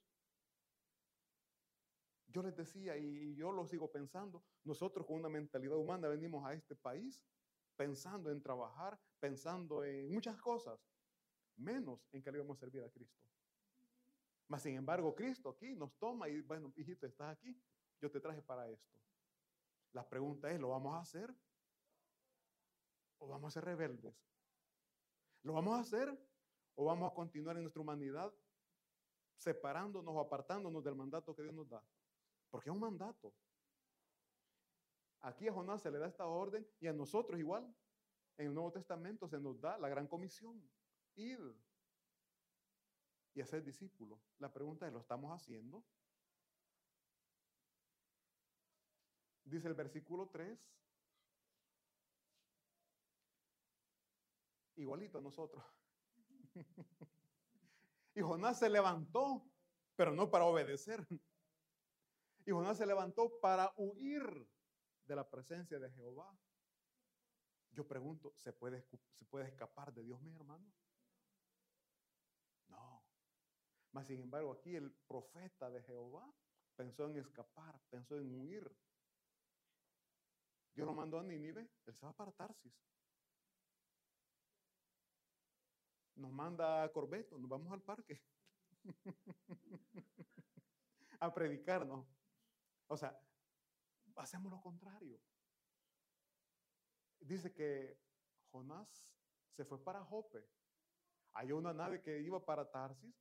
Yo 2.27 2.43
les 2.43 2.55
decía, 2.55 2.95
y 2.95 3.35
yo 3.35 3.51
lo 3.51 3.65
sigo 3.65 3.91
pensando, 3.91 4.43
nosotros 4.63 5.05
con 5.05 5.17
una 5.17 5.29
mentalidad 5.29 5.77
humana 5.77 6.07
venimos 6.07 6.45
a 6.45 6.53
este 6.53 6.75
país 6.75 7.25
pensando 7.75 8.29
en 8.29 8.41
trabajar, 8.41 8.99
pensando 9.19 9.83
en 9.83 10.11
muchas 10.11 10.39
cosas, 10.39 10.79
menos 11.55 12.07
en 12.11 12.21
que 12.21 12.31
le 12.31 12.39
vamos 12.39 12.57
a 12.57 12.59
servir 12.59 12.83
a 12.83 12.89
Cristo. 12.89 13.25
Mas, 14.47 14.63
sin 14.63 14.75
embargo, 14.75 15.15
Cristo 15.15 15.49
aquí 15.49 15.73
nos 15.75 15.95
toma 15.97 16.27
y, 16.29 16.41
bueno, 16.41 16.73
hijito, 16.75 17.07
estás 17.07 17.35
aquí, 17.35 17.59
yo 18.01 18.11
te 18.11 18.19
traje 18.19 18.41
para 18.41 18.69
esto. 18.69 18.99
La 19.93 20.07
pregunta 20.07 20.51
es, 20.51 20.59
¿lo 20.59 20.69
vamos 20.69 20.95
a 20.95 21.01
hacer? 21.01 21.33
¿O 23.17 23.27
vamos 23.27 23.49
a 23.49 23.53
ser 23.53 23.65
rebeldes? 23.65 24.15
¿Lo 25.43 25.53
vamos 25.53 25.77
a 25.77 25.81
hacer? 25.81 26.17
¿O 26.75 26.85
vamos 26.85 27.11
a 27.11 27.13
continuar 27.13 27.55
en 27.57 27.63
nuestra 27.63 27.81
humanidad 27.81 28.33
separándonos 29.35 30.13
o 30.13 30.19
apartándonos 30.19 30.83
del 30.83 30.95
mandato 30.95 31.35
que 31.35 31.43
Dios 31.43 31.53
nos 31.53 31.69
da? 31.69 31.83
Porque 32.49 32.69
es 32.69 32.73
un 32.73 32.81
mandato. 32.81 33.33
Aquí 35.21 35.47
a 35.47 35.53
Jonás 35.53 35.81
se 35.81 35.91
le 35.91 35.99
da 35.99 36.07
esta 36.07 36.25
orden 36.25 36.67
y 36.79 36.87
a 36.87 36.93
nosotros 36.93 37.39
igual. 37.39 37.73
En 38.37 38.47
el 38.47 38.53
Nuevo 38.53 38.71
Testamento 38.71 39.27
se 39.27 39.39
nos 39.39 39.59
da 39.59 39.77
la 39.77 39.89
gran 39.89 40.07
comisión. 40.07 40.61
Ir 41.15 41.39
y 43.33 43.41
hacer 43.41 43.63
discípulos. 43.63 44.19
La 44.39 44.51
pregunta 44.51 44.87
es, 44.87 44.93
¿lo 44.93 44.99
estamos 44.99 45.31
haciendo? 45.31 45.83
Dice 49.43 49.67
el 49.67 49.73
versículo 49.73 50.29
3. 50.29 50.57
Igualito 54.79 55.17
a 55.17 55.21
nosotros. 55.21 55.61
y 58.15 58.21
Jonás 58.21 58.59
se 58.59 58.69
levantó, 58.69 59.45
pero 59.97 60.13
no 60.13 60.31
para 60.31 60.45
obedecer. 60.45 61.05
Y 62.45 62.51
Jonás 62.51 62.77
se 62.77 62.85
levantó 62.85 63.39
para 63.41 63.73
huir 63.75 64.23
de 65.03 65.15
la 65.15 65.29
presencia 65.29 65.79
de 65.79 65.91
Jehová. 65.91 66.33
Yo 67.71 67.85
pregunto, 67.85 68.33
¿se 68.37 68.53
puede, 68.53 68.87
¿se 69.11 69.25
puede 69.25 69.47
escapar 69.47 69.93
de 69.93 70.03
Dios, 70.03 70.21
mis 70.21 70.33
hermanos? 70.33 70.73
No. 72.69 73.03
Mas 73.91 74.07
sin 74.07 74.21
embargo, 74.21 74.53
aquí 74.53 74.77
el 74.77 74.93
profeta 74.93 75.69
de 75.69 75.83
Jehová 75.83 76.33
pensó 76.77 77.05
en 77.09 77.17
escapar, 77.17 77.81
pensó 77.89 78.17
en 78.17 78.33
huir. 78.33 78.73
Dios 80.73 80.87
lo 80.87 80.93
mandó 80.93 81.19
a 81.19 81.23
Nínive, 81.23 81.69
él 81.85 81.93
se 81.93 82.05
va 82.05 82.13
para 82.13 82.31
Tarsis. 82.31 82.73
Nos 86.19 86.33
manda 86.33 86.83
a 86.83 86.91
Corbeto, 86.91 87.39
nos 87.39 87.49
vamos 87.49 87.71
al 87.71 87.81
parque 87.81 88.21
a 91.21 91.33
predicarnos. 91.33 92.05
O 92.87 92.97
sea, 92.97 93.17
hacemos 94.17 94.51
lo 94.51 94.59
contrario. 94.59 95.21
Dice 97.21 97.53
que 97.53 97.97
Jonás 98.51 99.15
se 99.51 99.63
fue 99.63 99.81
para 99.81 100.03
Jope. 100.03 100.45
Hay 101.33 101.53
una 101.53 101.73
nave 101.73 102.01
que 102.01 102.19
iba 102.19 102.43
para 102.43 102.69
Tarsis 102.69 103.15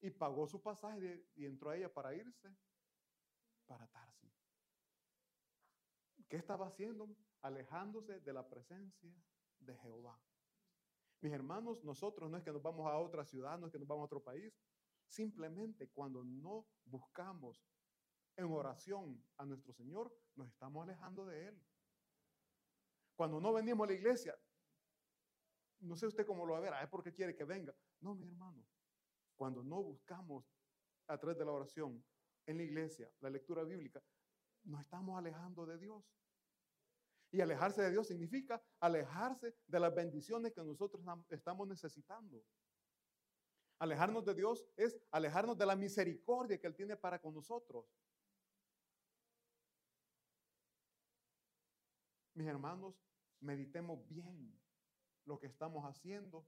y 0.00 0.10
pagó 0.10 0.46
su 0.46 0.62
pasaje 0.62 1.26
y 1.34 1.44
entró 1.44 1.70
a 1.70 1.76
ella 1.76 1.92
para 1.92 2.14
irse 2.14 2.56
para 3.66 3.86
Tarsis. 3.88 4.32
¿Qué 6.28 6.36
estaba 6.36 6.68
haciendo? 6.68 7.14
Alejándose 7.42 8.20
de 8.20 8.32
la 8.32 8.48
presencia 8.48 9.14
de 9.58 9.76
Jehová. 9.76 10.18
Mis 11.24 11.32
hermanos, 11.32 11.82
nosotros 11.82 12.30
no 12.30 12.36
es 12.36 12.44
que 12.44 12.52
nos 12.52 12.60
vamos 12.60 12.86
a 12.86 12.98
otra 12.98 13.24
ciudad, 13.24 13.58
no 13.58 13.68
es 13.68 13.72
que 13.72 13.78
nos 13.78 13.88
vamos 13.88 14.02
a 14.02 14.04
otro 14.04 14.22
país. 14.22 14.52
Simplemente 15.06 15.88
cuando 15.88 16.22
no 16.22 16.66
buscamos 16.84 17.66
en 18.36 18.52
oración 18.52 19.24
a 19.38 19.46
nuestro 19.46 19.72
Señor, 19.72 20.14
nos 20.34 20.48
estamos 20.48 20.86
alejando 20.86 21.24
de 21.24 21.48
Él. 21.48 21.66
Cuando 23.16 23.40
no 23.40 23.54
venimos 23.54 23.86
a 23.86 23.92
la 23.92 23.96
iglesia, 23.96 24.38
no 25.80 25.96
sé 25.96 26.08
usted 26.08 26.26
cómo 26.26 26.44
lo 26.44 26.52
va 26.52 26.58
a 26.58 26.60
ver, 26.60 26.74
es 26.82 26.90
porque 26.90 27.14
quiere 27.14 27.34
que 27.34 27.44
venga. 27.44 27.74
No, 28.00 28.14
mi 28.14 28.26
hermano, 28.26 28.62
cuando 29.34 29.64
no 29.64 29.82
buscamos 29.82 30.44
a 31.06 31.16
través 31.16 31.38
de 31.38 31.46
la 31.46 31.52
oración 31.52 32.04
en 32.44 32.58
la 32.58 32.64
iglesia, 32.64 33.10
la 33.20 33.30
lectura 33.30 33.64
bíblica, 33.64 34.04
nos 34.64 34.82
estamos 34.82 35.16
alejando 35.16 35.64
de 35.64 35.78
Dios. 35.78 36.04
Y 37.34 37.40
alejarse 37.40 37.82
de 37.82 37.90
Dios 37.90 38.06
significa 38.06 38.62
alejarse 38.78 39.56
de 39.66 39.80
las 39.80 39.92
bendiciones 39.92 40.52
que 40.52 40.62
nosotros 40.62 41.02
estamos 41.30 41.66
necesitando. 41.66 42.40
Alejarnos 43.80 44.24
de 44.24 44.34
Dios 44.34 44.64
es 44.76 44.96
alejarnos 45.10 45.58
de 45.58 45.66
la 45.66 45.74
misericordia 45.74 46.60
que 46.60 46.68
Él 46.68 46.76
tiene 46.76 46.96
para 46.96 47.18
con 47.18 47.34
nosotros. 47.34 47.86
Mis 52.34 52.46
hermanos, 52.46 52.94
meditemos 53.40 54.06
bien 54.06 54.56
lo 55.24 55.36
que 55.40 55.48
estamos 55.48 55.84
haciendo. 55.84 56.46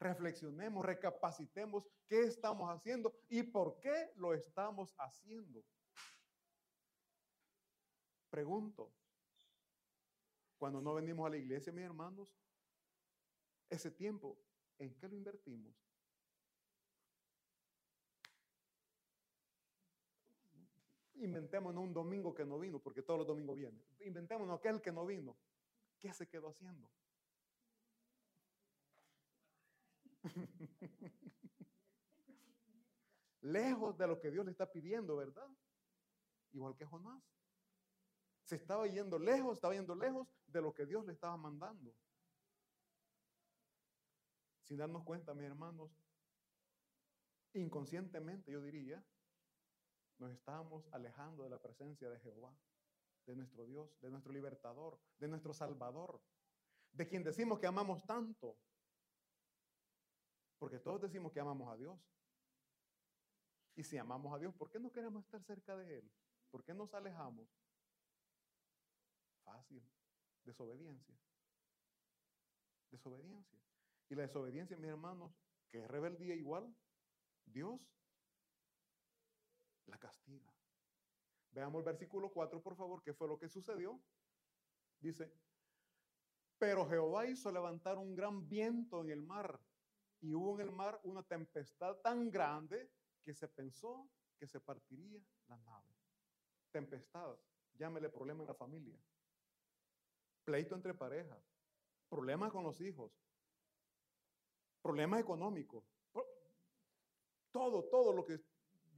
Reflexionemos, 0.00 0.86
recapacitemos 0.86 1.84
qué 2.06 2.22
estamos 2.22 2.70
haciendo 2.70 3.14
y 3.28 3.42
por 3.42 3.78
qué 3.78 4.10
lo 4.16 4.32
estamos 4.32 4.94
haciendo. 4.96 5.62
Pregunto, 8.30 8.90
cuando 10.62 10.80
no 10.80 10.94
venimos 10.94 11.26
a 11.26 11.30
la 11.30 11.38
iglesia, 11.38 11.72
mis 11.72 11.82
hermanos, 11.82 12.32
ese 13.68 13.90
tiempo, 13.90 14.38
¿en 14.78 14.94
qué 14.94 15.08
lo 15.08 15.16
invertimos? 15.16 15.74
Inventémonos 21.14 21.82
un 21.82 21.92
domingo 21.92 22.32
que 22.32 22.44
no 22.44 22.60
vino, 22.60 22.78
porque 22.78 23.02
todos 23.02 23.18
los 23.18 23.26
domingos 23.26 23.56
viene. 23.56 23.84
Inventémonos 24.02 24.56
aquel 24.56 24.80
que 24.80 24.92
no 24.92 25.04
vino. 25.04 25.36
¿Qué 25.98 26.12
se 26.12 26.28
quedó 26.28 26.50
haciendo? 26.50 26.88
Lejos 33.40 33.98
de 33.98 34.06
lo 34.06 34.20
que 34.20 34.30
Dios 34.30 34.44
le 34.44 34.52
está 34.52 34.70
pidiendo, 34.70 35.16
¿verdad? 35.16 35.48
Igual 36.52 36.76
que 36.76 36.86
Jonás. 36.86 37.20
Se 38.44 38.56
estaba 38.56 38.86
yendo 38.86 39.18
lejos, 39.18 39.54
estaba 39.54 39.74
yendo 39.74 39.94
lejos 39.94 40.28
de 40.46 40.60
lo 40.60 40.72
que 40.72 40.86
Dios 40.86 41.04
le 41.06 41.12
estaba 41.12 41.36
mandando. 41.36 41.94
Sin 44.64 44.76
darnos 44.76 45.04
cuenta, 45.04 45.34
mis 45.34 45.46
hermanos, 45.46 45.90
inconscientemente 47.54 48.50
yo 48.50 48.62
diría, 48.62 49.04
nos 50.18 50.30
estamos 50.30 50.88
alejando 50.92 51.42
de 51.42 51.50
la 51.50 51.60
presencia 51.60 52.08
de 52.08 52.18
Jehová, 52.20 52.56
de 53.26 53.36
nuestro 53.36 53.66
Dios, 53.66 54.00
de 54.00 54.10
nuestro 54.10 54.32
libertador, 54.32 55.00
de 55.18 55.28
nuestro 55.28 55.52
Salvador, 55.52 56.20
de 56.92 57.08
quien 57.08 57.22
decimos 57.22 57.58
que 57.58 57.66
amamos 57.66 58.04
tanto. 58.06 58.56
Porque 60.58 60.78
todos 60.78 61.00
decimos 61.00 61.32
que 61.32 61.40
amamos 61.40 61.72
a 61.72 61.76
Dios. 61.76 61.98
Y 63.74 63.82
si 63.82 63.96
amamos 63.98 64.34
a 64.34 64.38
Dios, 64.38 64.54
¿por 64.54 64.70
qué 64.70 64.78
no 64.78 64.92
queremos 64.92 65.24
estar 65.24 65.42
cerca 65.42 65.76
de 65.76 65.98
Él? 65.98 66.12
¿Por 66.50 66.62
qué 66.62 66.74
nos 66.74 66.92
alejamos? 66.94 67.48
Fácil. 69.44 69.82
Desobediencia. 70.44 71.18
Desobediencia. 72.90 73.58
Y 74.08 74.14
la 74.14 74.22
desobediencia, 74.22 74.76
mis 74.76 74.90
hermanos, 74.90 75.32
que 75.70 75.82
es 75.82 75.88
rebeldía 75.88 76.34
igual, 76.34 76.74
Dios 77.46 77.80
la 79.86 79.98
castiga. 79.98 80.52
Veamos 81.50 81.80
el 81.80 81.84
versículo 81.84 82.30
4, 82.30 82.62
por 82.62 82.76
favor, 82.76 83.02
qué 83.02 83.12
fue 83.12 83.28
lo 83.28 83.38
que 83.38 83.48
sucedió. 83.48 84.00
Dice, 85.00 85.32
pero 86.58 86.88
Jehová 86.88 87.26
hizo 87.26 87.50
levantar 87.50 87.98
un 87.98 88.14
gran 88.14 88.48
viento 88.48 89.00
en 89.00 89.10
el 89.10 89.22
mar 89.22 89.60
y 90.20 90.34
hubo 90.34 90.54
en 90.54 90.68
el 90.68 90.72
mar 90.72 91.00
una 91.02 91.22
tempestad 91.22 91.96
tan 91.96 92.30
grande 92.30 92.90
que 93.24 93.34
se 93.34 93.48
pensó 93.48 94.08
que 94.38 94.46
se 94.46 94.60
partiría 94.60 95.20
la 95.48 95.56
nave. 95.56 95.94
Tempestad, 96.70 97.36
llámele 97.74 98.08
problema 98.08 98.42
en 98.42 98.46
la 98.46 98.54
familia, 98.54 98.98
pleito 100.44 100.74
entre 100.74 100.94
parejas, 100.94 101.42
problemas 102.08 102.50
con 102.50 102.64
los 102.64 102.80
hijos, 102.80 103.12
problemas 104.82 105.20
económicos, 105.20 105.84
todo, 107.50 107.84
todo 107.84 108.12
lo 108.12 108.24
que 108.24 108.40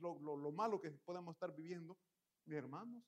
lo, 0.01 0.37
lo, 0.37 0.53
malo 0.53 0.81
que 0.81 0.91
podemos 0.91 1.35
estar 1.35 1.55
viviendo, 1.55 1.99
mis 2.45 2.59
hermanos, 2.59 3.03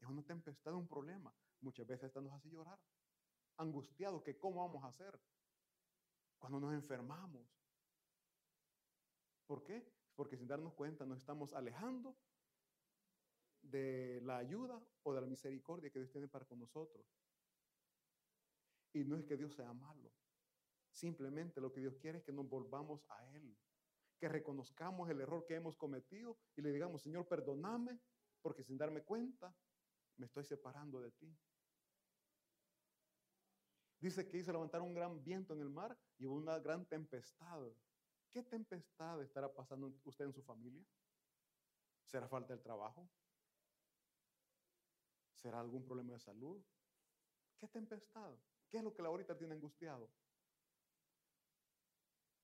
es 0.00 0.08
una 0.08 0.22
tempestad, 0.22 0.74
un 0.74 0.86
problema. 0.86 1.34
Muchas 1.60 1.86
veces 1.86 2.04
esto 2.04 2.20
nos 2.20 2.32
hace 2.32 2.48
llorar, 2.48 2.78
angustiados 3.56 4.22
que 4.22 4.38
cómo 4.38 4.66
vamos 4.66 4.84
a 4.84 4.88
hacer 4.88 5.18
cuando 6.38 6.60
nos 6.60 6.72
enfermamos. 6.74 7.46
¿Por 9.46 9.64
qué? 9.64 9.90
Porque 10.14 10.36
sin 10.36 10.46
darnos 10.46 10.74
cuenta 10.74 11.04
nos 11.04 11.18
estamos 11.18 11.52
alejando 11.52 12.16
de 13.62 14.20
la 14.22 14.38
ayuda 14.38 14.80
o 15.02 15.12
de 15.12 15.20
la 15.20 15.26
misericordia 15.26 15.90
que 15.90 15.98
Dios 15.98 16.10
tiene 16.10 16.28
para 16.28 16.44
con 16.44 16.58
nosotros. 16.58 17.04
Y 18.98 19.04
no 19.04 19.16
es 19.16 19.24
que 19.24 19.36
Dios 19.36 19.54
sea 19.54 19.72
malo. 19.72 20.12
Simplemente 20.90 21.60
lo 21.60 21.72
que 21.72 21.80
Dios 21.80 21.96
quiere 21.98 22.18
es 22.18 22.24
que 22.24 22.32
nos 22.32 22.48
volvamos 22.48 23.04
a 23.10 23.24
Él 23.34 23.56
que 24.18 24.28
reconozcamos 24.28 25.08
el 25.08 25.20
error 25.20 25.46
que 25.46 25.54
hemos 25.54 25.76
cometido 25.76 26.36
y 26.56 26.62
le 26.62 26.72
digamos, 26.72 27.02
Señor, 27.02 27.28
perdóname, 27.28 28.00
porque 28.42 28.64
sin 28.64 28.76
darme 28.76 29.04
cuenta 29.04 29.54
me 30.16 30.26
estoy 30.26 30.44
separando 30.44 31.00
de 31.00 31.12
ti. 31.12 31.38
Dice 34.00 34.28
que 34.28 34.38
hizo 34.38 34.50
levantar 34.50 34.82
un 34.82 34.92
gran 34.92 35.22
viento 35.22 35.54
en 35.54 35.60
el 35.60 35.70
mar 35.70 35.96
y 36.18 36.26
hubo 36.26 36.34
una 36.34 36.58
gran 36.58 36.84
tempestad. 36.86 37.62
¿Qué 38.30 38.42
tempestad 38.42 39.22
estará 39.22 39.52
pasando 39.52 39.96
usted 40.02 40.24
en 40.24 40.32
su 40.32 40.42
familia? 40.42 40.84
¿Será 42.04 42.26
falta 42.26 42.52
del 42.52 42.62
trabajo? 42.62 43.08
¿Será 45.36 45.60
algún 45.60 45.84
problema 45.84 46.14
de 46.14 46.18
salud? 46.18 46.60
¿Qué 47.56 47.68
tempestad? 47.68 48.36
¿Qué 48.70 48.78
es 48.78 48.84
lo 48.84 48.94
que 48.94 49.02
la 49.02 49.08
ahorita 49.08 49.36
tiene 49.36 49.54
angustiado? 49.54 50.10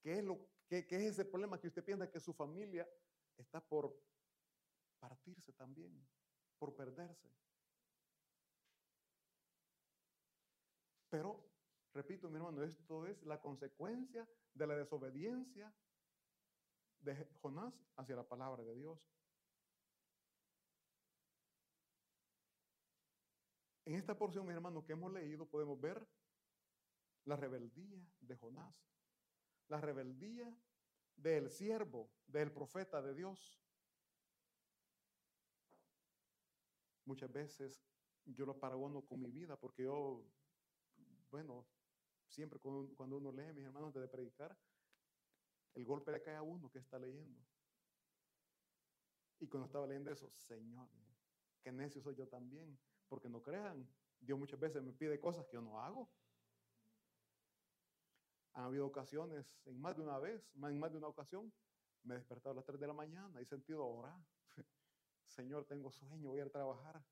¿Qué 0.02 0.18
es 0.18 0.24
lo 0.24 0.48
¿Qué, 0.68 0.78
es 0.78 1.02
ese 1.12 1.24
problema 1.24 1.60
que 1.60 1.68
usted 1.68 1.84
piensa 1.84 2.10
que 2.10 2.20
su 2.20 2.32
familia 2.32 2.88
está 3.36 3.60
por 3.60 3.94
partirse 4.98 5.52
también, 5.52 6.04
por 6.58 6.74
perderse? 6.74 7.28
Pero, 11.10 11.44
repito, 11.92 12.28
mi 12.28 12.36
hermano, 12.36 12.62
esto 12.62 13.06
es 13.06 13.22
la 13.24 13.40
consecuencia 13.40 14.28
de 14.54 14.66
la 14.66 14.76
desobediencia 14.76 15.72
de 17.00 17.28
Jonás 17.40 17.74
hacia 17.96 18.16
la 18.16 18.26
palabra 18.26 18.64
de 18.64 18.74
Dios. 18.74 18.98
En 23.84 23.94
esta 23.94 24.16
porción, 24.16 24.46
mi 24.46 24.52
hermano, 24.52 24.84
que 24.84 24.92
hemos 24.92 25.12
leído, 25.12 25.46
podemos 25.46 25.80
ver 25.80 26.06
la 27.24 27.36
rebeldía 27.36 28.02
de 28.20 28.36
Jonás 28.36 28.94
la 29.68 29.80
rebeldía 29.80 30.56
del 31.16 31.50
siervo, 31.50 32.10
del 32.26 32.52
profeta 32.52 33.00
de 33.00 33.14
Dios. 33.14 33.60
Muchas 37.04 37.32
veces 37.32 37.82
yo 38.24 38.46
lo 38.46 38.58
paragono 38.58 39.02
con 39.02 39.20
mi 39.20 39.30
vida 39.30 39.56
porque 39.56 39.84
yo, 39.84 40.24
bueno, 41.30 41.66
siempre 42.28 42.58
cuando 42.58 43.16
uno 43.16 43.32
lee, 43.32 43.52
mis 43.52 43.64
hermanos, 43.64 43.88
antes 43.88 44.02
de 44.02 44.08
predicar, 44.08 44.56
el 45.74 45.84
golpe 45.84 46.12
le 46.12 46.22
cae 46.22 46.36
a 46.36 46.42
uno 46.42 46.70
que 46.70 46.78
está 46.78 46.98
leyendo. 46.98 47.44
Y 49.40 49.48
cuando 49.48 49.66
estaba 49.66 49.86
leyendo 49.86 50.10
eso, 50.10 50.30
Señor, 50.34 50.88
qué 51.62 51.72
necio 51.72 52.00
soy 52.00 52.14
yo 52.14 52.26
también, 52.28 52.78
porque 53.08 53.28
no 53.28 53.42
crean, 53.42 53.88
Dios 54.20 54.38
muchas 54.38 54.58
veces 54.58 54.82
me 54.82 54.92
pide 54.92 55.20
cosas 55.20 55.46
que 55.46 55.54
yo 55.54 55.62
no 55.62 55.80
hago. 55.80 56.10
Han 58.54 58.64
habido 58.64 58.86
ocasiones, 58.86 59.58
en 59.64 59.80
más 59.80 59.96
de 59.96 60.02
una 60.02 60.18
vez, 60.18 60.48
en 60.54 60.78
más 60.78 60.92
de 60.92 60.98
una 60.98 61.08
ocasión, 61.08 61.52
me 62.04 62.14
he 62.14 62.18
despertado 62.18 62.52
a 62.52 62.56
las 62.56 62.64
3 62.64 62.78
de 62.78 62.86
la 62.86 62.92
mañana 62.92 63.40
y 63.40 63.42
he 63.42 63.46
sentido 63.46 63.84
orar. 63.84 64.18
Señor, 65.26 65.64
tengo 65.66 65.90
sueño, 65.90 66.28
voy 66.28 66.40
a, 66.40 66.48
trabajar. 66.48 67.02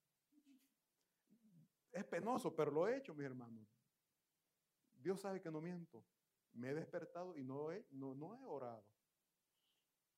Es 1.91 2.05
penoso, 2.05 2.55
pero 2.55 2.71
lo 2.71 2.87
he 2.87 2.97
hecho, 2.97 3.15
mis 3.15 3.27
hermanos. 3.27 3.67
Dios 4.95 5.21
sabe 5.21 5.41
que 5.41 5.51
no 5.51 5.61
miento. 5.61 6.05
Me 6.53 6.71
he 6.71 6.75
despertado 6.75 7.37
y 7.37 7.43
no 7.43 7.73
he, 7.73 7.87
no, 7.91 8.15
no 8.15 8.35
he 8.35 8.45
orado. 8.45 8.87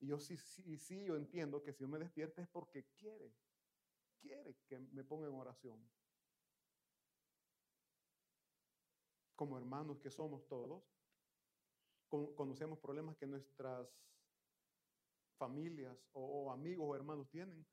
Y 0.01 0.09
yo 0.09 0.19
sí, 0.19 0.37
sí, 0.37 0.77
sí, 0.77 1.05
yo 1.05 1.17
entiendo 1.17 1.63
que 1.63 1.73
si 1.73 1.81
yo 1.81 1.89
me 1.89 1.99
despierto 1.99 2.43
es 2.43 2.49
porque 2.49 2.85
quiere, 2.97 3.33
quiere 4.25 4.57
que 4.67 4.79
me 4.79 5.05
ponga 5.05 5.29
en 5.29 5.35
oración. 5.35 5.79
Como 9.37 9.59
hermanos 9.59 9.99
que 9.99 10.11
somos 10.11 10.47
todos, 10.49 10.83
conocemos 12.09 12.79
problemas 12.79 13.17
que 13.17 13.27
nuestras 13.27 13.89
familias 15.37 15.99
o, 16.13 16.51
amigos 16.51 16.87
o 16.89 16.95
hermanos 16.95 17.29
tienen, 17.29 17.67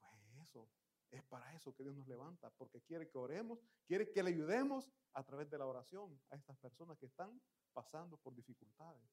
pues 0.00 0.12
eso, 0.42 0.68
es 1.10 1.22
para 1.24 1.54
eso 1.54 1.74
que 1.74 1.82
Dios 1.82 1.94
nos 1.94 2.08
levanta, 2.08 2.50
porque 2.50 2.80
quiere 2.80 3.08
que 3.08 3.18
oremos, 3.18 3.60
quiere 3.86 4.10
que 4.10 4.22
le 4.22 4.30
ayudemos 4.30 4.90
a 5.12 5.22
través 5.22 5.50
de 5.50 5.58
la 5.58 5.66
oración 5.66 6.20
a 6.30 6.36
estas 6.36 6.56
personas 6.56 6.98
que 6.98 7.06
están 7.06 7.40
pasando 7.72 8.16
por 8.16 8.34
dificultades. 8.34 9.08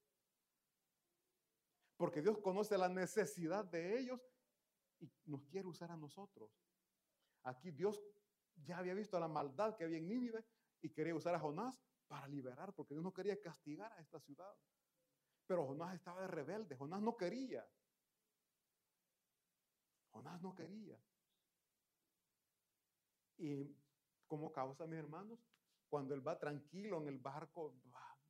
Porque 1.98 2.22
Dios 2.22 2.38
conoce 2.40 2.78
la 2.78 2.90
necesidad 2.90 3.66
de 3.66 4.00
ellos 4.00 4.22
y 5.00 5.12
nos 5.26 5.46
quiere 5.46 5.68
usar 5.68 5.92
a 5.92 5.98
nosotros. 5.98 6.52
Aquí 7.44 7.72
Dios 7.72 8.02
ya 8.56 8.80
había 8.80 8.94
visto 8.94 9.20
la 9.20 9.28
maldad 9.28 9.76
que 9.76 9.84
había 9.84 9.98
en 9.98 10.08
Nínive 10.08 10.46
y 10.82 10.90
quería 10.90 11.16
usar 11.16 11.36
a 11.36 11.40
Jonás 11.40 11.80
para 12.08 12.28
liberar, 12.28 12.74
porque 12.74 12.94
Dios 12.94 13.04
no 13.04 13.14
quería 13.14 13.40
castigar 13.40 13.92
a 13.94 14.00
esta 14.00 14.20
ciudad. 14.20 14.54
Pero 15.46 15.66
Jonás 15.66 15.96
estaba 15.96 16.22
de 16.22 16.28
rebelde, 16.28 16.76
Jonás 16.76 17.02
no 17.02 17.16
quería. 17.16 17.66
Jonás 20.12 20.42
no 20.42 20.56
quería. 20.56 21.00
Y 23.38 23.76
como 24.26 24.52
causa, 24.52 24.88
mis 24.88 25.00
hermanos, 25.00 25.40
cuando 25.90 26.14
él 26.14 26.28
va 26.28 26.40
tranquilo 26.40 26.98
en 26.98 27.08
el 27.08 27.20
barco, 27.20 27.76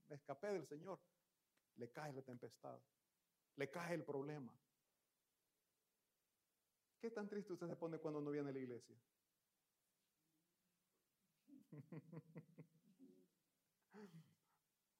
me 0.07 0.15
escapé 0.15 0.47
del 0.47 0.67
Señor, 0.67 0.99
le 1.77 1.91
cae 1.91 2.13
la 2.13 2.21
tempestad, 2.21 2.79
le 3.55 3.69
cae 3.69 3.95
el 3.95 4.03
problema. 4.03 4.53
¿Qué 6.99 7.11
tan 7.11 7.27
triste 7.27 7.53
usted 7.53 7.67
se 7.67 7.75
pone 7.75 7.99
cuando 7.99 8.21
no 8.21 8.31
viene 8.31 8.49
a 8.49 8.53
la 8.53 8.59
iglesia? 8.59 8.97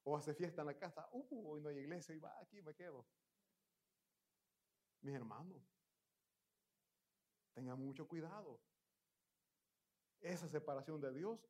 O 0.10 0.15
hace 0.15 0.33
fiesta 0.33 0.62
en 0.62 0.67
la 0.67 0.77
casa, 0.77 1.05
uh, 1.12 1.51
hoy 1.51 1.60
no 1.60 1.67
hay 1.67 1.79
iglesia 1.79 2.15
y 2.15 2.19
va 2.19 2.33
aquí, 2.39 2.62
me 2.62 2.73
quedo. 2.73 3.05
Mis 5.01 5.13
hermanos, 5.13 5.62
Tengan 7.57 7.79
mucho 7.79 8.07
cuidado. 8.07 8.62
Esa 10.19 10.47
separación 10.47 11.01
de 11.01 11.12
Dios 11.12 11.49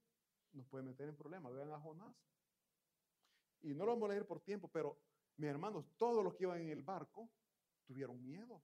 nos 0.53 0.65
puede 0.65 0.85
meter 0.85 1.09
en 1.09 1.17
problemas. 1.17 1.53
Vean 1.53 1.69
a 1.73 1.81
Jonás. 1.81 2.15
Y 3.59 3.73
no 3.73 3.85
lo 3.85 3.91
vamos 3.91 4.09
a 4.09 4.13
leer 4.13 4.25
por 4.25 4.39
tiempo, 4.39 4.69
pero 4.69 4.97
mis 5.35 5.49
hermanos, 5.49 5.83
todos 5.97 6.23
los 6.23 6.33
que 6.33 6.45
iban 6.45 6.61
en 6.61 6.69
el 6.69 6.81
barco 6.81 7.29
tuvieron 7.85 8.23
miedo. 8.23 8.63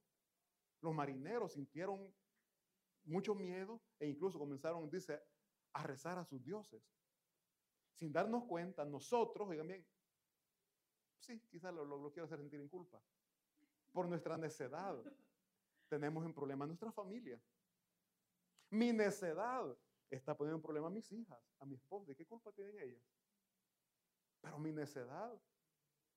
Los 0.83 0.93
marineros 0.93 1.53
sintieron 1.53 2.13
mucho 3.05 3.33
miedo 3.33 3.81
e 3.97 4.05
incluso 4.05 4.37
comenzaron, 4.37 4.89
dice, 4.89 5.17
a 5.71 5.81
rezar 5.83 6.17
a 6.19 6.25
sus 6.25 6.43
dioses. 6.43 6.83
Sin 7.93 8.11
darnos 8.11 8.43
cuenta, 8.43 8.83
nosotros, 8.83 9.47
oigan 9.47 9.67
bien, 9.67 9.87
sí, 11.19 11.39
quizás 11.49 11.73
lo, 11.73 11.85
lo, 11.85 12.11
quiero 12.11 12.25
hacer 12.25 12.37
sentir 12.37 12.59
en 12.59 12.67
culpa. 12.67 13.01
Por 13.93 14.09
nuestra 14.09 14.37
necedad, 14.37 15.01
tenemos 15.87 16.25
un 16.25 16.33
problema 16.33 16.65
en 16.65 16.69
nuestra 16.69 16.91
familia. 16.91 17.41
Mi 18.69 18.91
necedad 18.91 19.77
está 20.09 20.35
poniendo 20.35 20.57
un 20.57 20.63
problema 20.63 20.87
a 20.87 20.89
mis 20.89 21.09
hijas, 21.13 21.39
a 21.59 21.65
mi 21.65 21.75
esposa. 21.75 22.07
¿De 22.07 22.15
qué 22.15 22.25
culpa 22.25 22.51
tienen 22.51 22.77
ellas? 22.77 23.03
Pero 24.41 24.59
mi 24.59 24.73
necedad 24.73 25.39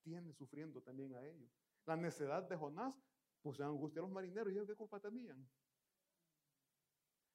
tiene 0.03 0.33
sufriendo 0.33 0.83
también 0.83 1.15
a 1.15 1.25
ellos. 1.25 1.53
La 1.85 1.95
necedad 1.95 2.43
de 2.43 2.57
Jonás 2.57 3.06
puso 3.43 3.65
angustia 3.65 4.01
a 4.01 4.05
los 4.05 4.13
marineros. 4.13 4.53
¿Y 4.53 4.57
ellos 4.57 4.67
qué 4.67 4.75
culpa 4.75 5.01
tenían? 5.01 5.49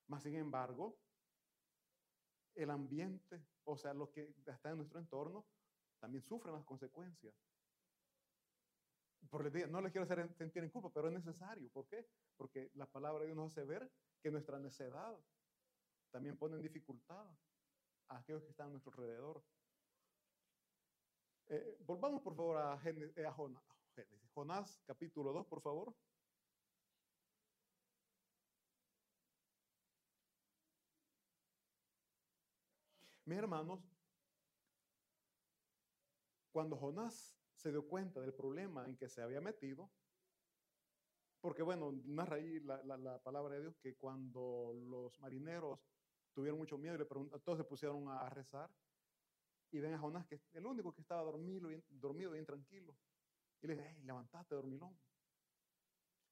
Mas, 0.07 0.23
sin 0.23 0.35
embargo, 0.35 0.97
el 2.55 2.69
ambiente, 2.69 3.45
o 3.63 3.77
sea, 3.77 3.93
lo 3.93 4.11
que 4.11 4.33
está 4.45 4.71
en 4.71 4.77
nuestro 4.77 4.99
entorno, 4.99 5.45
también 5.99 6.23
sufren 6.23 6.53
las 6.53 6.65
consecuencias. 6.65 7.33
Por 9.29 9.43
no 9.69 9.81
les 9.81 9.91
quiero 9.91 10.03
hacer 10.03 10.33
sentir 10.33 10.63
en 10.63 10.69
culpa, 10.69 10.89
pero 10.91 11.07
es 11.07 11.13
necesario. 11.13 11.69
¿Por 11.69 11.87
qué? 11.87 12.07
Porque 12.35 12.71
la 12.73 12.85
palabra 12.87 13.21
de 13.21 13.27
Dios 13.27 13.37
nos 13.37 13.51
hace 13.51 13.63
ver 13.63 13.89
que 14.21 14.31
nuestra 14.31 14.59
necedad 14.59 15.17
también 16.09 16.37
pone 16.37 16.57
en 16.57 16.61
dificultad 16.61 17.25
a 18.09 18.17
aquellos 18.17 18.43
que 18.43 18.49
están 18.49 18.67
a 18.67 18.71
nuestro 18.71 18.91
alrededor. 18.91 19.43
Eh, 21.47 21.77
volvamos 21.79 22.21
por 22.21 22.35
favor 22.35 22.57
a, 22.57 22.81
eh, 22.83 23.25
a 23.25 23.31
Jonás, 23.31 23.63
Jonás 24.33 24.81
capítulo 24.85 25.33
2, 25.33 25.47
por 25.47 25.61
favor. 25.61 25.93
Mis 33.25 33.37
hermanos, 33.37 33.79
cuando 36.51 36.75
Jonás 36.75 37.35
se 37.55 37.71
dio 37.71 37.87
cuenta 37.87 38.19
del 38.19 38.33
problema 38.33 38.85
en 38.87 38.97
que 38.97 39.07
se 39.07 39.21
había 39.21 39.39
metido, 39.39 39.89
porque 41.39 41.63
bueno, 41.63 41.91
narra 42.05 42.37
ahí 42.37 42.59
la, 42.59 42.83
la, 42.83 43.19
palabra 43.19 43.55
de 43.55 43.61
Dios 43.61 43.75
que 43.77 43.95
cuando 43.95 44.73
los 44.75 45.19
marineros 45.19 45.79
tuvieron 46.33 46.59
mucho 46.59 46.77
miedo 46.77 46.95
y 46.95 46.99
le 46.99 47.05
preguntaron, 47.05 47.41
todos 47.43 47.57
se 47.57 47.63
pusieron 47.63 48.09
a, 48.09 48.29
rezar 48.29 48.69
y 49.71 49.79
ven 49.79 49.93
a 49.93 49.99
Jonás 49.99 50.25
que 50.27 50.35
es 50.35 50.49
el 50.53 50.65
único 50.65 50.93
que 50.93 51.01
estaba 51.01 51.23
dormido, 51.23 51.69
dormido 51.89 52.31
bien 52.31 52.45
tranquilo. 52.45 52.95
Y 53.61 53.67
le 53.67 53.75
dice, 53.75 53.87
hey, 53.87 54.01
levantate, 54.03 54.55
dormilón. 54.55 54.97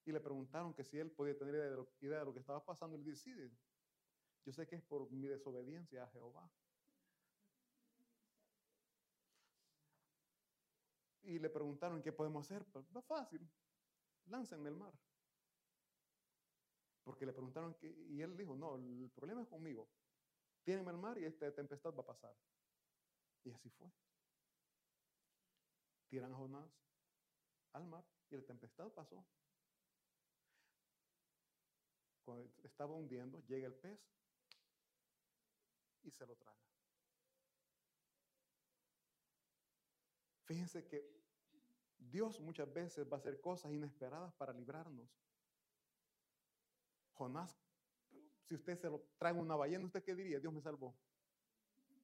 Y 0.06 0.12
le 0.12 0.20
preguntaron 0.20 0.74
que 0.74 0.84
si 0.84 0.98
él 0.98 1.12
podía 1.12 1.38
tener 1.38 1.54
idea 1.54 2.20
de, 2.20 2.26
lo, 2.26 2.34
que 2.34 2.40
estaba 2.40 2.66
pasando. 2.66 2.96
Y 2.96 3.00
le 3.00 3.12
dice, 3.12 3.24
sí, 3.24 3.58
yo 4.46 4.52
sé 4.52 4.66
que 4.66 4.76
es 4.76 4.82
por 4.82 5.12
mi 5.12 5.28
desobediencia 5.28 6.04
a 6.04 6.08
Jehová. 6.08 6.50
Y 11.22 11.38
le 11.38 11.50
preguntaron, 11.50 12.02
¿qué 12.02 12.12
podemos 12.12 12.46
hacer? 12.46 12.66
Pues 12.66 12.90
no 12.92 13.04
fácil, 13.04 13.48
láncenme 14.26 14.70
el 14.70 14.76
mar. 14.76 14.94
Porque 17.04 17.26
le 17.26 17.34
preguntaron, 17.34 17.76
que, 17.76 17.88
y 17.88 18.22
él 18.22 18.36
dijo, 18.36 18.56
no, 18.56 18.76
el 18.76 19.12
problema 19.12 19.44
es 19.44 19.48
conmigo. 19.48 19.88
Tírenme 20.64 20.92
el 20.92 20.98
mar 20.98 21.20
y 21.20 21.26
esta 21.26 21.54
tempestad 21.54 21.94
va 21.94 22.02
a 22.02 22.06
pasar. 22.08 22.36
Y 23.44 23.52
así 23.52 23.70
fue. 23.70 23.92
Tiran 26.10 26.34
a 26.34 26.36
Jonás 26.36 26.89
al 27.74 27.86
mar 27.86 28.06
y 28.30 28.36
la 28.36 28.44
tempestad 28.44 28.90
pasó. 28.92 29.26
Cuando 32.24 32.50
estaba 32.64 32.94
hundiendo, 32.94 33.40
llega 33.48 33.68
el 33.68 33.74
pez 33.74 34.00
y 36.04 36.12
se 36.12 36.26
lo 36.26 36.36
traga. 36.36 36.60
Fíjense 40.46 40.88
que 40.88 41.20
Dios 41.98 42.40
muchas 42.40 42.72
veces 42.74 43.08
va 43.08 43.18
a 43.18 43.20
hacer 43.20 43.40
cosas 43.40 43.72
inesperadas 43.72 44.34
para 44.34 44.54
librarnos. 44.54 45.10
Jonás, 47.14 47.56
si 48.46 48.56
usted 48.56 48.76
se 48.80 48.90
lo 48.90 49.02
trae 49.18 49.34
una 49.34 49.56
ballena, 49.56 49.86
¿usted 49.86 50.04
qué 50.04 50.16
diría? 50.16 50.40
Dios 50.40 50.54
me 50.54 50.62
salvó. 50.62 50.98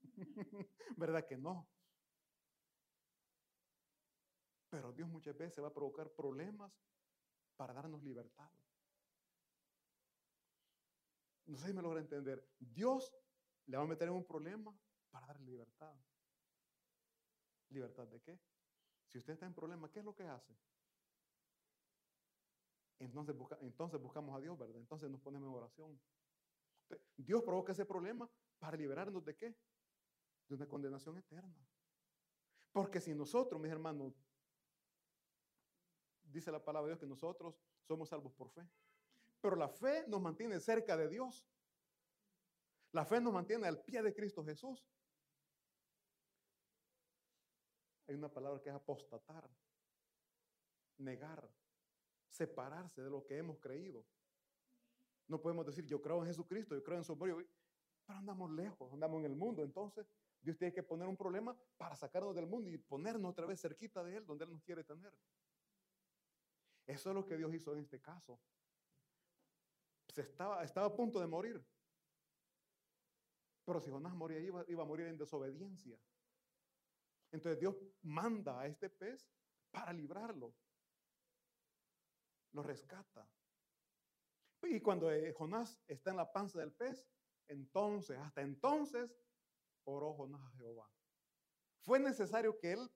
¿Verdad 0.97 1.25
que 1.25 1.37
no? 1.37 1.67
Pero 4.75 4.91
Dios 4.91 5.07
muchas 5.07 5.37
veces 5.37 5.63
va 5.63 5.69
a 5.69 5.73
provocar 5.73 6.11
problemas 6.11 6.69
para 7.55 7.73
darnos 7.73 8.03
libertad. 8.03 8.51
No 11.45 11.55
sé 11.57 11.67
si 11.67 11.73
me 11.73 11.81
logra 11.81 12.01
entender. 12.01 12.45
Dios 12.59 13.15
le 13.67 13.77
va 13.77 13.83
a 13.83 13.87
meter 13.87 14.09
en 14.09 14.15
un 14.15 14.25
problema 14.25 14.77
para 15.11 15.27
darle 15.27 15.45
libertad. 15.45 15.95
¿Libertad 17.69 18.05
de 18.07 18.19
qué? 18.19 18.37
Si 19.07 19.17
usted 19.17 19.31
está 19.31 19.45
en 19.45 19.53
problema, 19.53 19.89
¿qué 19.89 19.99
es 19.99 20.05
lo 20.05 20.13
que 20.13 20.23
hace? 20.23 20.53
Entonces, 22.99 23.33
entonces 23.61 24.01
buscamos 24.01 24.35
a 24.35 24.41
Dios, 24.41 24.59
¿verdad? 24.59 24.81
Entonces 24.81 25.09
nos 25.09 25.21
ponemos 25.21 25.47
en 25.47 25.55
oración. 25.55 26.01
Dios 27.15 27.41
provoca 27.43 27.71
ese 27.71 27.85
problema 27.85 28.29
para 28.59 28.75
liberarnos 28.75 29.23
de 29.23 29.37
qué? 29.37 29.57
De 30.49 30.55
una 30.55 30.67
condenación 30.67 31.17
eterna. 31.17 31.65
Porque 32.73 32.99
si 32.99 33.15
nosotros, 33.15 33.61
mis 33.61 33.71
hermanos, 33.71 34.13
dice 36.31 36.51
la 36.51 36.63
palabra 36.63 36.87
de 36.87 36.93
Dios 36.93 36.99
que 36.99 37.07
nosotros 37.07 37.55
somos 37.83 38.09
salvos 38.09 38.33
por 38.33 38.49
fe. 38.49 38.67
Pero 39.41 39.55
la 39.55 39.69
fe 39.69 40.05
nos 40.07 40.21
mantiene 40.21 40.59
cerca 40.59 40.97
de 40.97 41.07
Dios. 41.07 41.45
La 42.91 43.05
fe 43.05 43.19
nos 43.19 43.33
mantiene 43.33 43.67
al 43.67 43.81
pie 43.83 44.01
de 44.01 44.13
Cristo 44.13 44.43
Jesús. 44.43 44.87
Hay 48.07 48.15
una 48.15 48.29
palabra 48.29 48.61
que 48.61 48.69
es 48.69 48.75
apostatar, 48.75 49.49
negar, 50.97 51.49
separarse 52.29 53.01
de 53.01 53.09
lo 53.09 53.25
que 53.25 53.37
hemos 53.37 53.59
creído. 53.59 54.05
No 55.27 55.41
podemos 55.41 55.65
decir, 55.65 55.85
yo 55.85 56.01
creo 56.01 56.21
en 56.21 56.27
Jesucristo, 56.27 56.75
yo 56.75 56.83
creo 56.83 56.97
en 56.97 57.03
su 57.03 57.13
amor, 57.13 57.47
pero 58.05 58.19
andamos 58.19 58.51
lejos, 58.51 58.93
andamos 58.93 59.19
en 59.19 59.25
el 59.25 59.35
mundo. 59.35 59.63
Entonces, 59.63 60.07
Dios 60.41 60.57
tiene 60.57 60.71
que 60.71 60.83
poner 60.83 61.07
un 61.07 61.17
problema 61.17 61.57
para 61.77 61.95
sacarnos 61.95 62.35
del 62.35 62.45
mundo 62.45 62.69
y 62.69 62.77
ponernos 62.77 63.31
otra 63.31 63.47
vez 63.47 63.59
cerquita 63.59 64.03
de 64.03 64.17
Él, 64.17 64.25
donde 64.25 64.45
Él 64.45 64.51
nos 64.51 64.61
quiere 64.61 64.83
tener. 64.83 65.11
Eso 66.85 67.09
es 67.09 67.15
lo 67.15 67.25
que 67.25 67.37
Dios 67.37 67.53
hizo 67.53 67.73
en 67.73 67.79
este 67.79 67.99
caso. 67.99 68.39
Se 70.07 70.21
estaba, 70.21 70.63
estaba 70.63 70.87
a 70.87 70.95
punto 70.95 71.19
de 71.19 71.27
morir. 71.27 71.65
Pero 73.65 73.81
si 73.81 73.89
Jonás 73.89 74.13
moría, 74.13 74.39
iba, 74.39 74.63
iba 74.67 74.83
a 74.83 74.85
morir 74.85 75.07
en 75.07 75.17
desobediencia. 75.17 75.99
Entonces 77.31 77.59
Dios 77.59 77.75
manda 78.03 78.61
a 78.61 78.67
este 78.67 78.89
pez 78.89 79.27
para 79.71 79.91
librarlo. 79.91 80.55
Lo 82.51 82.63
rescata. 82.63 83.27
Y 84.61 84.79
cuando 84.79 85.11
eh, 85.11 85.33
Jonás 85.33 85.81
está 85.87 86.11
en 86.11 86.17
la 86.17 86.31
panza 86.31 86.59
del 86.59 86.71
pez, 86.71 87.07
entonces, 87.47 88.17
hasta 88.17 88.41
entonces, 88.41 89.15
oró 89.83 90.13
Jonás 90.13 90.41
a 90.41 90.57
Jehová. 90.57 90.89
Fue 91.81 91.99
necesario 91.99 92.57
que 92.57 92.73
él 92.73 92.91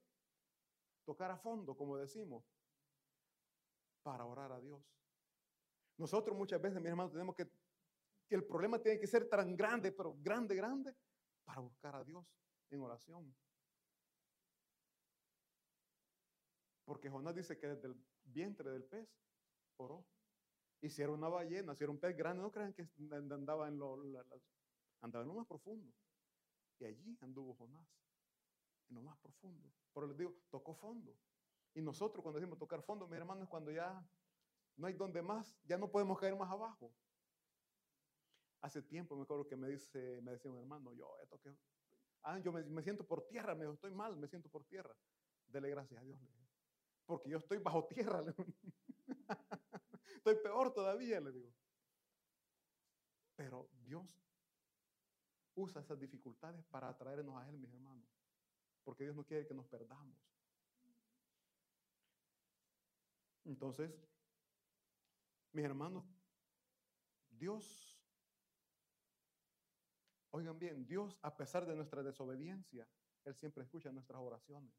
tocara 1.06 1.38
fondo, 1.38 1.76
como 1.76 1.98
decimos, 1.98 2.44
para 4.10 4.26
orar 4.26 4.52
a 4.52 4.60
Dios. 4.60 4.84
Nosotros 5.98 6.36
muchas 6.36 6.60
veces, 6.60 6.80
mis 6.82 6.90
hermanos, 6.90 7.12
tenemos 7.12 7.36
que, 7.36 7.48
el 8.32 8.44
problema 8.44 8.82
tiene 8.82 9.00
que 9.00 9.06
ser 9.06 9.30
tan 9.30 9.56
grande, 9.56 9.92
pero 9.92 10.16
grande, 10.18 10.56
grande, 10.56 10.96
para 11.46 11.62
buscar 11.62 11.96
a 11.96 12.04
Dios 12.04 12.26
en 12.72 12.82
oración. 12.82 13.36
Porque 16.86 17.08
Jonás 17.08 17.36
dice 17.36 17.56
que 17.60 17.68
desde 17.68 17.90
el 17.90 18.04
vientre 18.24 18.72
del 18.72 18.84
pez 18.84 19.08
oró. 19.78 20.04
Y 20.82 20.90
si 20.90 21.04
era 21.04 21.12
una 21.12 21.30
ballena, 21.30 21.76
si 21.76 21.84
era 21.84 21.92
un 21.92 22.00
pez 22.00 22.18
grande, 22.18 22.42
no 22.42 22.52
crean 22.52 22.74
que 22.74 22.90
andaba 23.12 23.68
en 23.68 23.78
lo, 23.78 23.94
andaba 25.02 25.22
en 25.22 25.28
lo 25.28 25.36
más 25.36 25.46
profundo. 25.46 25.94
Y 26.80 26.86
allí 26.86 27.16
anduvo 27.22 27.54
Jonás, 27.54 27.88
en 28.90 28.96
lo 28.96 29.04
más 29.04 29.20
profundo. 29.20 29.72
Pero 29.94 30.08
les 30.08 30.18
digo, 30.18 30.36
tocó 30.50 30.74
fondo. 30.74 31.16
Y 31.74 31.82
nosotros 31.82 32.22
cuando 32.24 32.40
decimos 32.40 32.58
tocar 32.58 32.82
fondo, 32.82 33.08
mi 33.08 33.18
hermano, 33.18 33.44
es 33.44 33.50
cuando 33.50 33.72
ya 33.72 34.04
no 34.76 34.88
hay 34.88 34.94
donde 34.94 35.22
más, 35.22 35.60
ya 35.66 35.78
no 35.78 35.90
podemos 35.90 36.18
caer 36.20 36.36
más 36.36 36.52
abajo. 36.52 36.94
Hace 38.62 38.82
tiempo 38.82 39.16
me 39.16 39.24
acuerdo 39.24 39.48
que 39.48 39.56
me, 39.56 39.70
dice, 39.70 40.20
me 40.22 40.32
decía 40.32 40.52
un 40.52 40.58
hermano, 40.58 40.94
yo 40.94 41.08
toqué, 41.30 41.56
ah, 42.24 42.40
yo 42.40 42.52
me, 42.52 42.82
siento 42.82 43.06
por 43.06 43.26
tierra, 43.28 43.56
me 43.56 43.72
estoy 43.72 43.92
mal, 43.92 44.18
me 44.18 44.28
siento 44.28 44.50
por 44.50 44.66
tierra. 44.66 44.96
Dele 45.48 45.70
gracias 45.70 46.00
a 46.00 46.04
Dios. 46.04 46.20
Le 46.22 46.30
porque 47.10 47.28
yo 47.28 47.38
estoy 47.38 47.58
bajo 47.58 47.86
tierra. 47.86 48.24
estoy 50.16 50.36
peor 50.36 50.72
todavía, 50.72 51.20
le 51.20 51.32
digo. 51.32 51.52
Pero 53.36 53.68
Dios 53.82 54.22
usa 55.56 55.82
esas 55.82 56.00
dificultades 56.00 56.64
para 56.66 56.88
atraernos 56.88 57.36
a 57.42 57.50
Él, 57.50 57.58
mis 57.58 57.72
hermanos. 57.72 58.08
Porque 58.84 59.06
Dios 59.06 59.16
no 59.16 59.26
quiere 59.26 59.48
que 59.48 59.56
nos 59.56 59.66
perdamos. 59.66 60.16
Entonces, 63.46 63.92
mis 65.52 65.66
hermanos, 65.66 66.06
Dios, 67.30 67.98
oigan 70.32 70.60
bien, 70.60 70.86
Dios, 70.86 71.18
a 71.22 71.36
pesar 71.36 71.66
de 71.66 71.76
nuestra 71.76 72.04
desobediencia, 72.04 72.88
Él 73.26 73.36
siempre 73.36 73.64
escucha 73.64 73.92
nuestras 73.92 74.22
oraciones. 74.22 74.74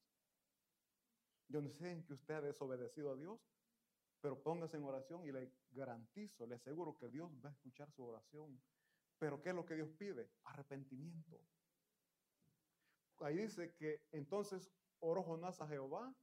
Yo 1.49 1.61
no 1.61 1.70
sé 1.70 1.90
en 1.90 2.05
que 2.05 2.12
usted 2.12 2.35
ha 2.35 2.40
desobedecido 2.40 3.11
a 3.11 3.16
Dios, 3.16 3.40
pero 4.20 4.40
póngase 4.42 4.77
en 4.77 4.85
oración 4.85 5.25
y 5.25 5.33
le 5.33 5.53
garantizo, 5.70 6.46
le 6.46 6.55
aseguro 6.55 6.96
que 6.96 7.09
Dios 7.09 7.31
va 7.44 7.49
a 7.49 7.53
escuchar 7.53 7.90
su 7.90 8.05
oración. 8.05 8.61
Pero 9.18 9.42
¿qué 9.42 9.51
es 9.51 9.55
lo 9.55 9.64
que 9.64 9.75
Dios 9.75 9.90
pide? 9.99 10.31
Arrepentimiento. 10.44 11.40
Ahí 13.18 13.37
dice 13.37 13.75
que 13.75 14.07
entonces 14.12 14.70
oró 15.01 15.23
Jonás 15.23 15.61
a 15.61 15.68
Jehová, 15.68 16.14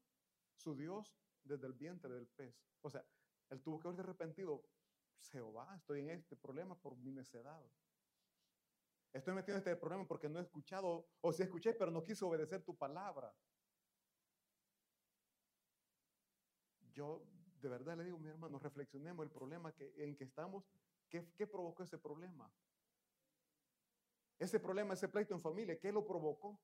su 0.55 0.75
Dios, 0.75 1.15
desde 1.47 1.67
el 1.67 1.73
vientre 1.73 2.13
del 2.13 2.27
pez. 2.27 2.55
O 2.81 2.89
sea, 2.89 3.05
él 3.49 3.61
tuvo 3.61 3.79
que 3.79 3.87
haberse 3.87 4.01
arrepentido. 4.01 4.63
Jehová, 5.31 5.75
estoy 5.75 6.01
en 6.01 6.09
este 6.11 6.35
problema 6.35 6.75
por 6.79 6.95
mi 6.97 7.11
necedad. 7.11 7.63
Estoy 9.13 9.33
metido 9.33 9.55
en 9.55 9.59
este 9.59 9.75
problema 9.75 10.05
porque 10.07 10.29
no 10.29 10.39
he 10.39 10.43
escuchado, 10.43 11.07
o 11.21 11.33
si 11.33 11.43
escuché, 11.43 11.73
pero 11.73 11.89
no 11.91 12.03
quise 12.03 12.23
obedecer 12.23 12.63
tu 12.63 12.75
palabra. 12.75 13.33
Yo 16.91 17.25
de 17.61 17.69
verdad 17.69 17.97
le 17.97 18.03
digo, 18.03 18.19
mi 18.19 18.29
hermano, 18.29 18.59
reflexionemos 18.59 19.25
el 19.25 19.31
problema 19.31 19.73
que, 19.73 19.93
en 19.97 20.15
que 20.15 20.23
estamos. 20.23 20.65
¿Qué, 21.09 21.31
¿Qué 21.35 21.47
provocó 21.47 21.83
ese 21.83 21.97
problema? 21.97 22.51
Ese 24.37 24.59
problema, 24.59 24.93
ese 24.93 25.07
pleito 25.07 25.33
en 25.33 25.41
familia, 25.41 25.79
¿qué 25.79 25.91
lo 25.91 26.05
provocó? 26.05 26.59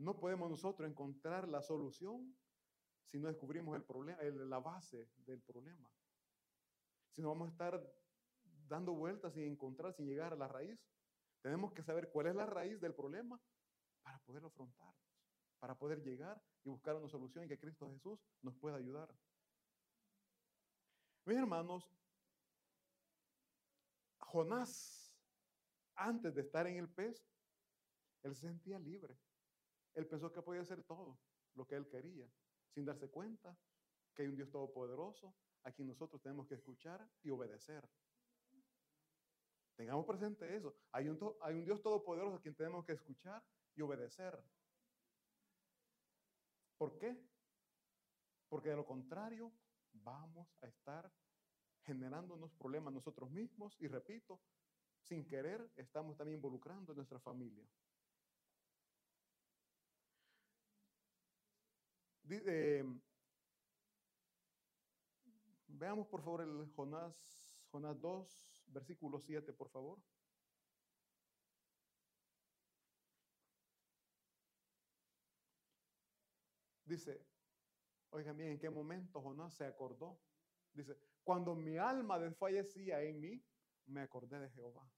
No 0.00 0.18
podemos 0.18 0.48
nosotros 0.48 0.88
encontrar 0.88 1.46
la 1.46 1.60
solución 1.60 2.34
si 3.10 3.18
no 3.18 3.28
descubrimos 3.28 3.76
el 3.76 3.84
problema, 3.84 4.22
la 4.22 4.58
base 4.58 5.10
del 5.26 5.42
problema. 5.42 5.90
Si 7.14 7.20
no 7.20 7.28
vamos 7.28 7.48
a 7.48 7.50
estar 7.50 7.92
dando 8.66 8.94
vueltas 8.94 9.34
sin 9.34 9.42
encontrar, 9.42 9.92
sin 9.92 10.06
llegar 10.06 10.32
a 10.32 10.36
la 10.36 10.48
raíz. 10.48 10.80
Tenemos 11.42 11.74
que 11.74 11.82
saber 11.82 12.10
cuál 12.10 12.28
es 12.28 12.34
la 12.34 12.46
raíz 12.46 12.80
del 12.80 12.94
problema 12.94 13.38
para 14.02 14.18
poderlo 14.20 14.48
afrontar, 14.48 14.94
para 15.58 15.74
poder 15.74 16.02
llegar 16.02 16.42
y 16.64 16.70
buscar 16.70 16.96
una 16.96 17.08
solución 17.08 17.44
y 17.44 17.48
que 17.48 17.58
Cristo 17.58 17.90
Jesús 17.90 18.18
nos 18.40 18.56
pueda 18.56 18.76
ayudar. 18.76 19.14
Mis 21.26 21.36
hermanos, 21.36 21.94
Jonás, 24.18 25.14
antes 25.94 26.34
de 26.34 26.40
estar 26.40 26.66
en 26.66 26.78
el 26.78 26.88
pez, 26.88 27.22
él 28.22 28.34
se 28.34 28.46
sentía 28.46 28.78
libre. 28.78 29.18
Él 29.94 30.06
pensó 30.06 30.30
que 30.32 30.42
podía 30.42 30.62
hacer 30.62 30.82
todo 30.84 31.18
lo 31.54 31.66
que 31.66 31.76
él 31.76 31.88
quería, 31.88 32.30
sin 32.68 32.84
darse 32.84 33.08
cuenta 33.08 33.56
que 34.14 34.22
hay 34.22 34.28
un 34.28 34.36
Dios 34.36 34.50
todopoderoso 34.50 35.34
a 35.64 35.72
quien 35.72 35.88
nosotros 35.88 36.20
tenemos 36.22 36.46
que 36.46 36.54
escuchar 36.54 37.06
y 37.22 37.30
obedecer. 37.30 37.88
Tengamos 39.76 40.04
presente 40.06 40.54
eso. 40.54 40.76
Hay 40.92 41.08
un, 41.08 41.18
hay 41.40 41.54
un 41.54 41.64
Dios 41.64 41.82
todopoderoso 41.82 42.36
a 42.36 42.40
quien 42.40 42.54
tenemos 42.54 42.84
que 42.84 42.92
escuchar 42.92 43.42
y 43.74 43.82
obedecer. 43.82 44.38
¿Por 46.76 46.98
qué? 46.98 47.16
Porque 48.48 48.70
de 48.70 48.76
lo 48.76 48.86
contrario 48.86 49.52
vamos 49.92 50.48
a 50.62 50.66
estar 50.66 51.10
generándonos 51.82 52.52
problemas 52.54 52.92
nosotros 52.92 53.30
mismos 53.30 53.76
y 53.80 53.88
repito, 53.88 54.40
sin 55.02 55.26
querer 55.26 55.70
estamos 55.76 56.16
también 56.16 56.36
involucrando 56.36 56.92
a 56.92 56.96
nuestra 56.96 57.18
familia. 57.18 57.66
Eh, 62.32 62.84
veamos 65.66 66.06
por 66.06 66.22
favor 66.22 66.42
el 66.42 66.70
Jonás, 66.76 67.58
Jonás 67.70 68.00
2, 68.00 68.40
versículo 68.66 69.18
7, 69.18 69.52
por 69.52 69.68
favor. 69.68 70.00
Dice, 76.84 77.24
oigan 78.10 78.36
bien, 78.36 78.50
¿en 78.50 78.58
qué 78.58 78.70
momento 78.70 79.20
Jonás 79.20 79.54
se 79.54 79.64
acordó? 79.64 80.20
Dice, 80.72 80.96
cuando 81.22 81.54
mi 81.54 81.78
alma 81.78 82.18
desfallecía 82.18 83.02
en 83.02 83.20
mí, 83.20 83.44
me 83.86 84.02
acordé 84.02 84.38
de 84.38 84.50
Jehová. 84.50 84.88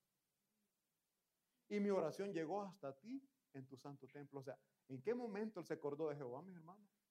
Y 1.68 1.80
mi 1.80 1.90
oración 1.90 2.32
llegó 2.32 2.62
hasta 2.62 2.94
ti 2.98 3.26
en 3.54 3.66
tu 3.66 3.76
santo 3.76 4.06
templo. 4.08 4.40
O 4.40 4.42
sea, 4.42 4.58
¿en 4.88 5.00
qué 5.00 5.14
momento 5.14 5.60
él 5.60 5.66
se 5.66 5.74
acordó 5.74 6.08
de 6.08 6.16
Jehová, 6.16 6.42
mis 6.42 6.56
hermanos? 6.56 7.01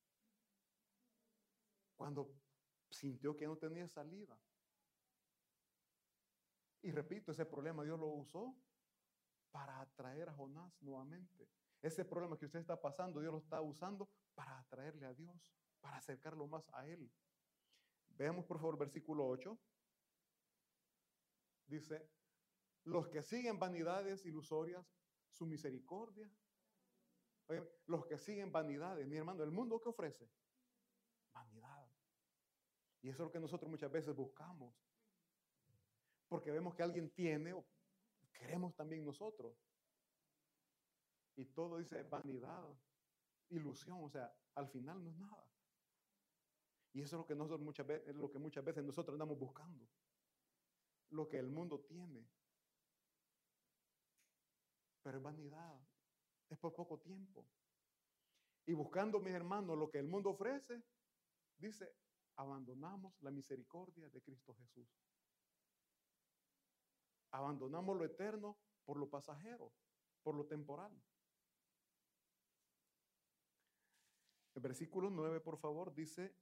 Cuando 2.01 2.33
sintió 2.89 3.37
que 3.37 3.45
no 3.45 3.59
tenía 3.59 3.87
salida. 3.87 4.35
Y 6.81 6.89
repito, 6.89 7.31
ese 7.31 7.45
problema 7.45 7.83
Dios 7.83 7.99
lo 7.99 8.07
usó 8.07 8.57
para 9.51 9.79
atraer 9.79 10.27
a 10.27 10.33
Jonás 10.33 10.81
nuevamente. 10.81 11.47
Ese 11.79 12.03
problema 12.03 12.39
que 12.39 12.47
usted 12.47 12.57
está 12.57 12.81
pasando, 12.81 13.19
Dios 13.19 13.31
lo 13.31 13.37
está 13.37 13.61
usando 13.61 14.09
para 14.33 14.57
atraerle 14.57 15.05
a 15.05 15.13
Dios, 15.13 15.53
para 15.79 15.97
acercarlo 15.97 16.47
más 16.47 16.67
a 16.73 16.87
Él. 16.87 17.07
Veamos 18.07 18.45
por 18.45 18.57
favor 18.57 18.79
versículo 18.79 19.27
8. 19.27 19.55
Dice, 21.67 22.09
los 22.83 23.09
que 23.09 23.21
siguen 23.21 23.59
vanidades 23.59 24.25
ilusorias, 24.25 24.91
su 25.29 25.45
misericordia. 25.45 26.27
los 27.85 28.07
que 28.07 28.17
siguen 28.17 28.51
vanidades, 28.51 29.07
mi 29.07 29.17
hermano, 29.17 29.43
el 29.43 29.51
mundo 29.51 29.79
que 29.79 29.89
ofrece. 29.89 30.27
Y 33.01 33.09
eso 33.09 33.23
es 33.23 33.27
lo 33.27 33.31
que 33.31 33.39
nosotros 33.39 33.69
muchas 33.69 33.91
veces 33.91 34.15
buscamos. 34.15 34.75
Porque 36.27 36.51
vemos 36.51 36.75
que 36.75 36.83
alguien 36.83 37.09
tiene 37.11 37.53
o 37.53 37.65
queremos 38.31 38.75
también 38.75 39.03
nosotros. 39.03 39.57
Y 41.35 41.45
todo 41.45 41.77
dice 41.77 42.03
vanidad, 42.03 42.67
ilusión, 43.49 44.03
o 44.03 44.09
sea, 44.09 44.33
al 44.55 44.67
final 44.69 45.03
no 45.03 45.09
es 45.09 45.17
nada. 45.17 45.51
Y 46.93 47.01
eso 47.01 47.15
es 47.15 47.19
lo 47.21 47.25
que 47.25 47.35
nosotros 47.35 47.61
muchas 47.61 47.87
veces, 47.87 48.15
lo 48.15 48.29
que 48.29 48.39
muchas 48.39 48.63
veces 48.63 48.83
nosotros 48.83 49.13
andamos 49.13 49.39
buscando. 49.39 49.87
Lo 51.11 51.27
que 51.27 51.39
el 51.39 51.49
mundo 51.49 51.79
tiene. 51.81 52.27
Pero 55.01 55.17
es 55.17 55.23
vanidad. 55.23 55.79
Es 56.49 56.57
por 56.57 56.73
poco 56.73 56.99
tiempo. 56.99 57.47
Y 58.65 58.73
buscando, 58.73 59.19
mis 59.19 59.33
hermanos, 59.33 59.77
lo 59.77 59.89
que 59.89 59.99
el 59.99 60.07
mundo 60.07 60.31
ofrece, 60.31 60.83
dice, 61.57 61.95
abandonamos 62.35 63.13
la 63.21 63.31
misericordia 63.31 64.09
de 64.09 64.21
Cristo 64.21 64.55
Jesús. 64.55 64.87
Abandonamos 67.31 67.97
lo 67.97 68.05
eterno 68.05 68.57
por 68.85 68.97
lo 68.97 69.09
pasajero, 69.09 69.71
por 70.23 70.35
lo 70.35 70.45
temporal. 70.45 70.91
El 74.53 74.61
versículo 74.61 75.09
9, 75.09 75.39
por 75.39 75.57
favor, 75.57 75.93
dice, 75.93 76.35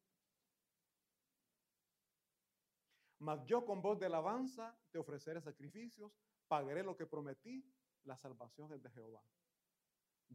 mas 3.20 3.46
yo 3.46 3.66
con 3.66 3.82
voz 3.82 4.00
de 4.00 4.08
alabanza 4.08 4.76
te 4.92 4.98
ofreceré 4.98 5.42
sacrificios, 5.42 6.12
pagaré 6.48 6.84
lo 6.84 6.96
que 6.96 7.06
prometí, 7.06 7.64
la 8.06 8.18
salvación 8.18 8.74
es 8.74 8.82
de 8.82 8.90
Jehová. 8.90 9.24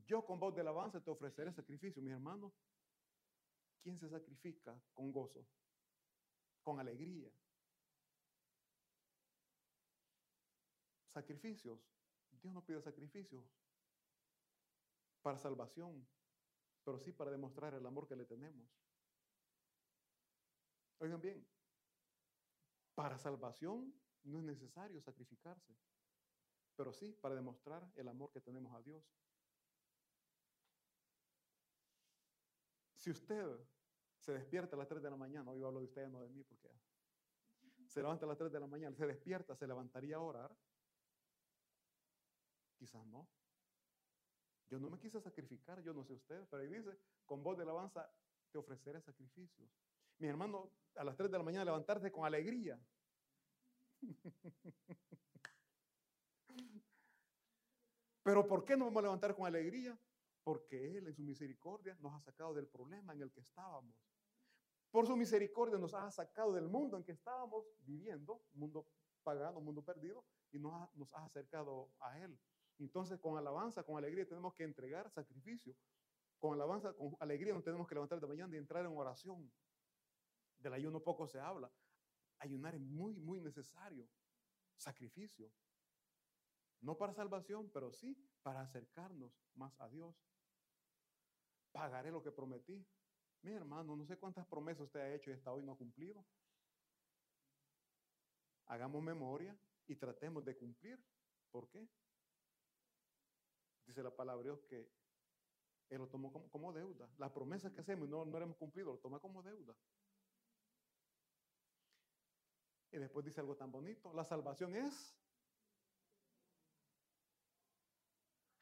Yo 0.06 0.24
con 0.24 0.38
voz 0.38 0.54
de 0.54 0.60
alabanza 0.60 1.00
te 1.00 1.10
ofreceré 1.10 1.52
sacrificios, 1.52 2.02
mis 2.04 2.12
hermanos. 2.12 2.52
¿Quién 3.84 3.96
se 3.98 4.08
sacrifica 4.08 4.76
con 4.92 5.12
gozo? 5.12 5.46
Con 6.62 6.80
alegría. 6.80 7.30
Sacrificios. 11.06 11.78
Dios 12.42 12.52
no 12.52 12.64
pide 12.64 12.80
sacrificios 12.80 13.44
para 15.22 15.38
salvación 15.38 16.04
pero 16.84 16.98
sí 16.98 17.12
para 17.12 17.30
demostrar 17.30 17.74
el 17.74 17.86
amor 17.86 18.06
que 18.06 18.14
le 18.14 18.26
tenemos. 18.26 18.68
Oigan 20.98 21.20
bien, 21.20 21.46
para 22.94 23.18
salvación 23.18 23.92
no 24.22 24.38
es 24.38 24.44
necesario 24.44 25.00
sacrificarse, 25.00 25.74
pero 26.76 26.92
sí 26.92 27.12
para 27.12 27.34
demostrar 27.34 27.90
el 27.96 28.08
amor 28.08 28.30
que 28.30 28.40
tenemos 28.40 28.74
a 28.74 28.82
Dios. 28.82 29.02
Si 32.94 33.10
usted 33.10 33.58
se 34.24 34.32
despierta 34.32 34.74
a 34.74 34.78
las 34.78 34.88
3 34.88 35.02
de 35.02 35.10
la 35.10 35.16
mañana, 35.16 35.50
hoy 35.50 35.62
hablo 35.62 35.80
de 35.80 35.84
usted, 35.84 36.08
no 36.08 36.22
de 36.22 36.30
mí, 36.30 36.42
porque 36.44 36.70
se 37.86 38.00
levanta 38.00 38.24
a 38.24 38.28
las 38.28 38.38
3 38.38 38.50
de 38.50 38.58
la 38.58 38.66
mañana, 38.66 38.96
se 38.96 39.06
despierta, 39.06 39.54
se 39.54 39.66
levantaría 39.66 40.16
a 40.16 40.20
orar, 40.20 40.56
quizás 42.78 43.04
no. 43.06 43.28
Yo 44.70 44.78
no 44.78 44.88
me 44.88 44.98
quise 44.98 45.20
sacrificar, 45.20 45.82
yo 45.82 45.92
no 45.92 46.04
sé 46.04 46.14
usted, 46.14 46.46
pero 46.48 46.62
ahí 46.62 46.68
dice, 46.68 46.98
con 47.26 47.42
voz 47.42 47.58
de 47.58 47.64
alabanza 47.64 48.10
te 48.50 48.56
ofreceré 48.56 49.02
sacrificios. 49.02 49.70
Mi 50.18 50.28
hermano, 50.28 50.70
a 50.96 51.04
las 51.04 51.16
3 51.16 51.30
de 51.30 51.36
la 51.36 51.44
mañana 51.44 51.66
levantarse 51.66 52.10
con 52.10 52.24
alegría. 52.24 52.80
Pero 58.22 58.46
¿por 58.46 58.64
qué 58.64 58.74
no 58.74 58.86
vamos 58.86 59.00
a 59.00 59.02
levantar 59.02 59.36
con 59.36 59.44
alegría? 59.44 59.98
Porque 60.42 60.96
Él 60.96 61.08
en 61.08 61.14
su 61.14 61.22
misericordia 61.22 61.94
nos 62.00 62.14
ha 62.14 62.20
sacado 62.20 62.54
del 62.54 62.66
problema 62.66 63.12
en 63.12 63.20
el 63.20 63.30
que 63.30 63.40
estábamos. 63.40 63.94
Por 64.94 65.08
su 65.08 65.16
misericordia 65.16 65.76
nos 65.76 65.92
ha 65.92 66.08
sacado 66.12 66.52
del 66.52 66.68
mundo 66.68 66.96
en 66.96 67.02
que 67.02 67.10
estábamos 67.10 67.66
viviendo, 67.80 68.44
mundo 68.52 68.86
pagano, 69.24 69.60
mundo 69.60 69.82
perdido, 69.82 70.24
y 70.52 70.60
nos 70.60 70.72
ha, 70.72 70.88
nos 70.94 71.12
ha 71.14 71.24
acercado 71.24 71.90
a 71.98 72.16
Él. 72.20 72.38
Entonces, 72.78 73.18
con 73.18 73.36
alabanza, 73.36 73.82
con 73.82 73.96
alegría, 73.96 74.24
tenemos 74.24 74.54
que 74.54 74.62
entregar 74.62 75.10
sacrificio. 75.10 75.74
Con 76.38 76.54
alabanza, 76.54 76.92
con 76.92 77.16
alegría, 77.18 77.52
nos 77.52 77.64
tenemos 77.64 77.88
que 77.88 77.96
levantar 77.96 78.20
de 78.20 78.28
mañana 78.28 78.54
y 78.54 78.58
entrar 78.58 78.86
en 78.86 78.96
oración. 78.96 79.52
Del 80.58 80.74
ayuno 80.74 81.02
poco 81.02 81.26
se 81.26 81.40
habla. 81.40 81.68
Ayunar 82.38 82.76
es 82.76 82.80
muy, 82.80 83.16
muy 83.16 83.40
necesario. 83.40 84.08
Sacrificio. 84.76 85.50
No 86.82 86.96
para 86.96 87.12
salvación, 87.14 87.68
pero 87.74 87.90
sí 87.90 88.16
para 88.44 88.60
acercarnos 88.60 89.42
más 89.56 89.80
a 89.80 89.88
Dios. 89.88 90.14
Pagaré 91.72 92.12
lo 92.12 92.22
que 92.22 92.30
prometí. 92.30 92.86
Mi 93.44 93.52
hermano, 93.52 93.94
no 93.94 94.04
sé 94.04 94.16
cuántas 94.16 94.46
promesas 94.46 94.84
usted 94.84 95.00
ha 95.00 95.14
hecho 95.14 95.30
y 95.30 95.34
hasta 95.34 95.52
hoy 95.52 95.62
no 95.62 95.72
ha 95.72 95.76
cumplido. 95.76 96.24
Hagamos 98.66 99.02
memoria 99.02 99.56
y 99.86 99.94
tratemos 99.96 100.44
de 100.44 100.56
cumplir. 100.56 100.98
¿Por 101.52 101.68
qué? 101.68 101.86
Dice 103.86 104.02
la 104.02 104.10
palabra 104.10 104.42
Dios 104.42 104.64
que 104.64 104.90
Él 105.90 105.98
lo 105.98 106.08
tomó 106.08 106.32
como, 106.50 106.72
deuda. 106.72 107.08
Las 107.18 107.30
promesas 107.30 107.70
que 107.70 107.82
hacemos 107.82 108.08
no, 108.08 108.24
no 108.24 108.38
hemos 108.38 108.56
cumplido, 108.56 108.92
lo 108.92 108.98
toma 108.98 109.20
como 109.20 109.42
deuda. 109.42 109.76
Y 112.90 112.98
después 112.98 113.24
dice 113.24 113.40
algo 113.40 113.56
tan 113.56 113.70
bonito. 113.70 114.12
La 114.14 114.24
salvación 114.24 114.74
es 114.74 115.14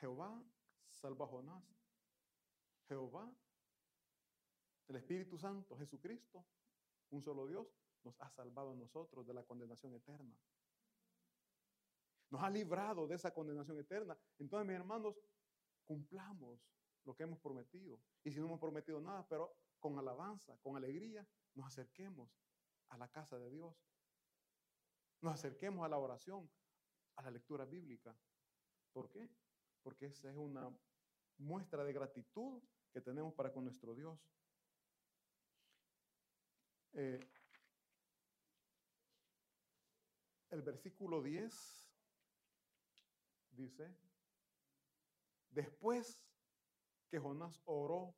Jehová 0.01 0.43
salva 1.03 1.25
a 1.25 1.29
Jonás. 1.29 1.65
Jehová, 2.89 3.33
el 4.89 4.97
Espíritu 4.97 5.39
Santo, 5.39 5.77
Jesucristo, 5.77 6.45
un 7.11 7.23
solo 7.23 7.47
Dios, 7.47 7.67
nos 8.05 8.21
ha 8.21 8.31
salvado 8.31 8.73
a 8.73 8.75
nosotros 8.75 9.27
de 9.27 9.35
la 9.35 9.45
condenación 9.45 9.95
eterna. 9.95 10.37
Nos 12.31 12.43
ha 12.43 12.51
librado 12.51 13.07
de 13.07 13.15
esa 13.15 13.33
condenación 13.33 13.79
eterna. 13.79 14.17
Entonces, 14.39 14.67
mis 14.67 14.77
hermanos, 14.77 15.15
cumplamos 15.85 16.61
lo 17.05 17.15
que 17.15 17.25
hemos 17.25 17.39
prometido. 17.39 18.01
Y 18.25 18.33
si 18.33 18.41
no 18.41 18.47
hemos 18.47 18.61
prometido 18.61 19.01
nada, 19.01 19.27
pero 19.29 19.55
con 19.79 19.99
alabanza, 19.99 20.57
con 20.63 20.77
alegría, 20.77 21.27
nos 21.55 21.67
acerquemos 21.67 22.31
a 22.89 22.97
la 22.97 23.09
casa 23.09 23.39
de 23.39 23.51
Dios. 23.51 23.75
Nos 25.21 25.35
acerquemos 25.35 25.85
a 25.85 25.89
la 25.89 25.99
oración, 25.99 26.51
a 27.17 27.23
la 27.23 27.31
lectura 27.31 27.65
bíblica. 27.65 28.17
¿Por 28.93 29.11
qué? 29.11 29.29
Porque 29.83 30.07
esa 30.07 30.31
es 30.31 30.37
una 30.37 30.71
muestra 31.39 31.85
de 31.85 31.93
gratitud 31.93 32.63
que 32.93 33.01
tenemos 33.01 33.35
para 33.35 33.53
con 33.53 33.65
nuestro 33.65 33.95
Dios. 33.95 34.19
Eh, 36.95 37.21
el 40.51 40.63
versículo 40.63 41.23
10 41.23 41.91
dice, 43.53 43.97
después 45.51 46.23
que 47.09 47.19
Jonás 47.19 47.61
oró, 47.65 48.15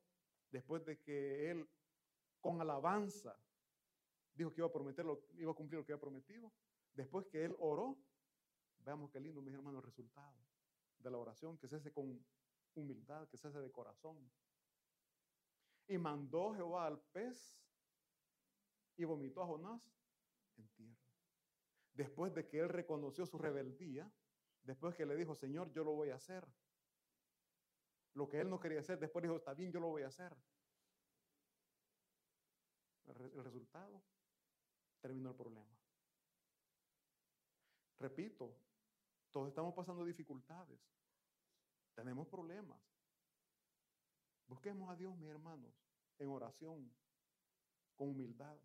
después 0.50 0.84
de 0.84 1.00
que 1.00 1.50
él 1.50 1.68
con 2.40 2.60
alabanza 2.60 3.38
dijo 4.34 4.52
que 4.52 4.60
iba 4.60 4.66
a 4.66 4.72
prometer 4.72 5.06
iba 5.34 5.52
a 5.52 5.54
cumplir 5.54 5.78
lo 5.78 5.86
que 5.86 5.92
había 5.92 6.00
prometido, 6.00 6.52
después 6.92 7.26
que 7.26 7.44
él 7.44 7.54
oró, 7.58 7.96
veamos 8.78 9.10
qué 9.10 9.20
lindo, 9.20 9.40
mis 9.40 9.54
hermanos, 9.54 9.82
el 9.82 9.86
resultado 9.86 10.36
de 10.98 11.10
la 11.10 11.18
oración, 11.18 11.58
que 11.58 11.68
se 11.68 11.76
hace 11.76 11.92
con 11.92 12.24
humildad, 12.74 13.28
que 13.28 13.36
se 13.36 13.48
hace 13.48 13.60
de 13.60 13.70
corazón. 13.70 14.30
Y 15.86 15.98
mandó 15.98 16.54
Jehová 16.54 16.86
al 16.86 17.00
pez 17.12 17.63
y 18.96 19.04
vomitó 19.04 19.42
a 19.42 19.46
Jonás 19.46 19.82
en 20.56 20.68
tierra. 20.68 21.04
Después 21.92 22.34
de 22.34 22.48
que 22.48 22.60
él 22.60 22.68
reconoció 22.68 23.26
su 23.26 23.38
rebeldía, 23.38 24.10
después 24.62 24.94
que 24.94 25.06
le 25.06 25.16
dijo, 25.16 25.34
Señor, 25.34 25.72
yo 25.72 25.84
lo 25.84 25.92
voy 25.92 26.10
a 26.10 26.16
hacer. 26.16 26.46
Lo 28.14 28.28
que 28.28 28.40
él 28.40 28.48
no 28.48 28.60
quería 28.60 28.80
hacer, 28.80 28.98
después 28.98 29.22
dijo, 29.22 29.36
está 29.36 29.54
bien, 29.54 29.72
yo 29.72 29.80
lo 29.80 29.88
voy 29.88 30.02
a 30.02 30.08
hacer. 30.08 30.36
El, 33.06 33.44
resultado, 33.44 34.02
terminó 35.00 35.30
el 35.30 35.36
problema. 35.36 35.78
Repito, 37.98 38.56
todos 39.30 39.48
estamos 39.48 39.74
pasando 39.74 40.04
dificultades. 40.04 40.80
Tenemos 41.94 42.26
problemas. 42.28 42.80
Busquemos 44.46 44.90
a 44.90 44.96
Dios, 44.96 45.16
mis 45.16 45.30
hermanos, 45.30 45.72
en 46.18 46.28
oración, 46.28 46.92
con 47.94 48.10
humildad. 48.10 48.58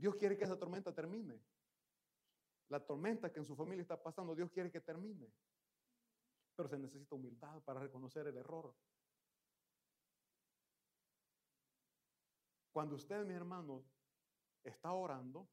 Dios 0.00 0.16
quiere 0.16 0.34
que 0.34 0.44
esa 0.44 0.58
tormenta 0.58 0.94
termine. 0.94 1.38
La 2.70 2.80
tormenta 2.80 3.30
que 3.30 3.38
en 3.38 3.44
su 3.44 3.54
familia 3.54 3.82
está 3.82 4.02
pasando, 4.02 4.34
Dios 4.34 4.50
quiere 4.50 4.70
que 4.70 4.80
termine. 4.80 5.30
Pero 6.56 6.68
se 6.70 6.78
necesita 6.78 7.14
humildad 7.14 7.62
para 7.64 7.80
reconocer 7.80 8.26
el 8.26 8.38
error. 8.38 8.74
Cuando 12.72 12.94
usted, 12.94 13.26
mis 13.26 13.36
hermanos, 13.36 13.84
está 14.64 14.90
orando, 14.92 15.46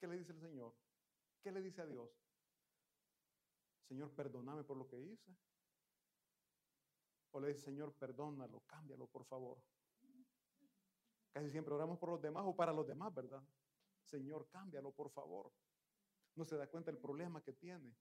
¿qué 0.00 0.08
le 0.08 0.16
dice 0.16 0.32
el 0.32 0.40
Señor? 0.40 0.74
¿Qué 1.40 1.52
le 1.52 1.62
dice 1.62 1.82
a 1.82 1.86
Dios? 1.86 2.10
Señor, 3.86 4.10
perdóname 4.10 4.64
por 4.64 4.76
lo 4.76 4.88
que 4.88 4.98
hice. 4.98 5.36
O 7.30 7.38
le 7.38 7.48
dice, 7.48 7.60
Señor, 7.60 7.92
perdónalo, 7.94 8.60
cámbialo, 8.66 9.06
por 9.06 9.24
favor. 9.24 9.62
Casi 11.30 11.50
siempre 11.50 11.74
oramos 11.74 11.98
por 11.98 12.10
los 12.10 12.20
demás 12.20 12.44
o 12.46 12.54
para 12.56 12.72
los 12.72 12.86
demás, 12.86 13.14
¿verdad? 13.14 13.42
Señor, 14.04 14.48
cámbialo, 14.48 14.92
por 14.92 15.10
favor. 15.10 15.52
No 16.34 16.44
se 16.44 16.56
da 16.56 16.66
cuenta 16.66 16.90
del 16.90 17.00
problema 17.00 17.42
que 17.42 17.52
tiene. 17.52 17.94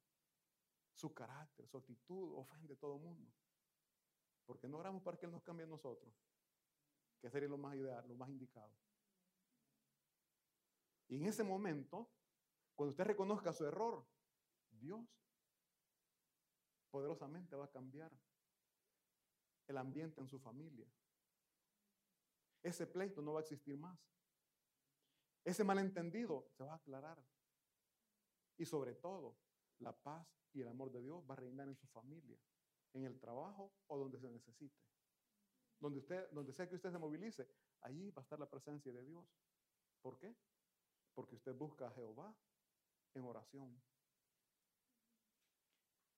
Su 0.94 1.14
carácter, 1.14 1.68
su 1.68 1.78
actitud 1.78 2.34
ofende 2.36 2.74
a 2.74 2.78
todo 2.78 2.96
el 2.96 3.02
mundo. 3.02 3.32
Porque 4.46 4.68
no 4.68 4.78
oramos 4.78 5.04
para 5.04 5.18
que 5.18 5.26
Él 5.26 5.32
nos 5.32 5.44
cambie 5.44 5.66
a 5.66 5.70
nosotros. 5.70 6.14
Que 7.20 7.30
sería 7.30 7.50
lo 7.50 7.58
más 7.58 7.76
ideal, 7.76 8.08
lo 8.08 8.16
más 8.16 8.30
indicado. 8.30 8.74
Y 11.10 11.18
en 11.18 11.26
ese 11.26 11.44
momento, 11.44 12.10
cuando 12.76 12.92
usted 12.92 13.06
reconozca 13.06 13.54
su 13.54 13.66
error, 13.66 14.06
Dios 14.70 15.06
poderosamente 16.90 17.56
va 17.56 17.66
a 17.66 17.72
cambiar 17.72 18.12
el 19.68 19.78
ambiente 19.78 20.22
en 20.22 20.28
su 20.28 20.40
familia. 20.40 20.88
Ese 22.68 22.86
pleito 22.86 23.22
no 23.22 23.32
va 23.32 23.40
a 23.40 23.44
existir 23.44 23.78
más. 23.78 23.98
Ese 25.46 25.64
malentendido 25.64 26.50
se 26.52 26.66
va 26.66 26.74
a 26.74 26.76
aclarar. 26.76 27.18
Y 28.58 28.66
sobre 28.66 28.94
todo, 28.96 29.38
la 29.80 29.94
paz 29.94 30.28
y 30.52 30.60
el 30.60 30.68
amor 30.68 30.92
de 30.92 31.02
Dios 31.02 31.24
va 31.30 31.36
a 31.36 31.38
reinar 31.38 31.70
en 31.70 31.78
su 31.78 31.88
familia, 31.88 32.38
en 32.92 33.06
el 33.06 33.18
trabajo 33.22 33.72
o 33.88 33.98
donde 33.98 34.20
se 34.20 34.30
necesite. 34.30 34.84
Donde, 35.80 36.00
usted, 36.00 36.30
donde 36.32 36.52
sea 36.52 36.68
que 36.68 36.76
usted 36.76 36.92
se 36.92 36.98
movilice, 36.98 37.50
allí 37.84 38.12
va 38.12 38.22
a 38.22 38.24
estar 38.24 38.38
la 38.38 38.50
presencia 38.50 38.92
de 38.92 39.06
Dios. 39.06 39.26
¿Por 40.02 40.18
qué? 40.18 40.36
Porque 41.14 41.36
usted 41.36 41.56
busca 41.56 41.88
a 41.88 41.92
Jehová 41.92 42.36
en 43.14 43.24
oración. 43.24 43.82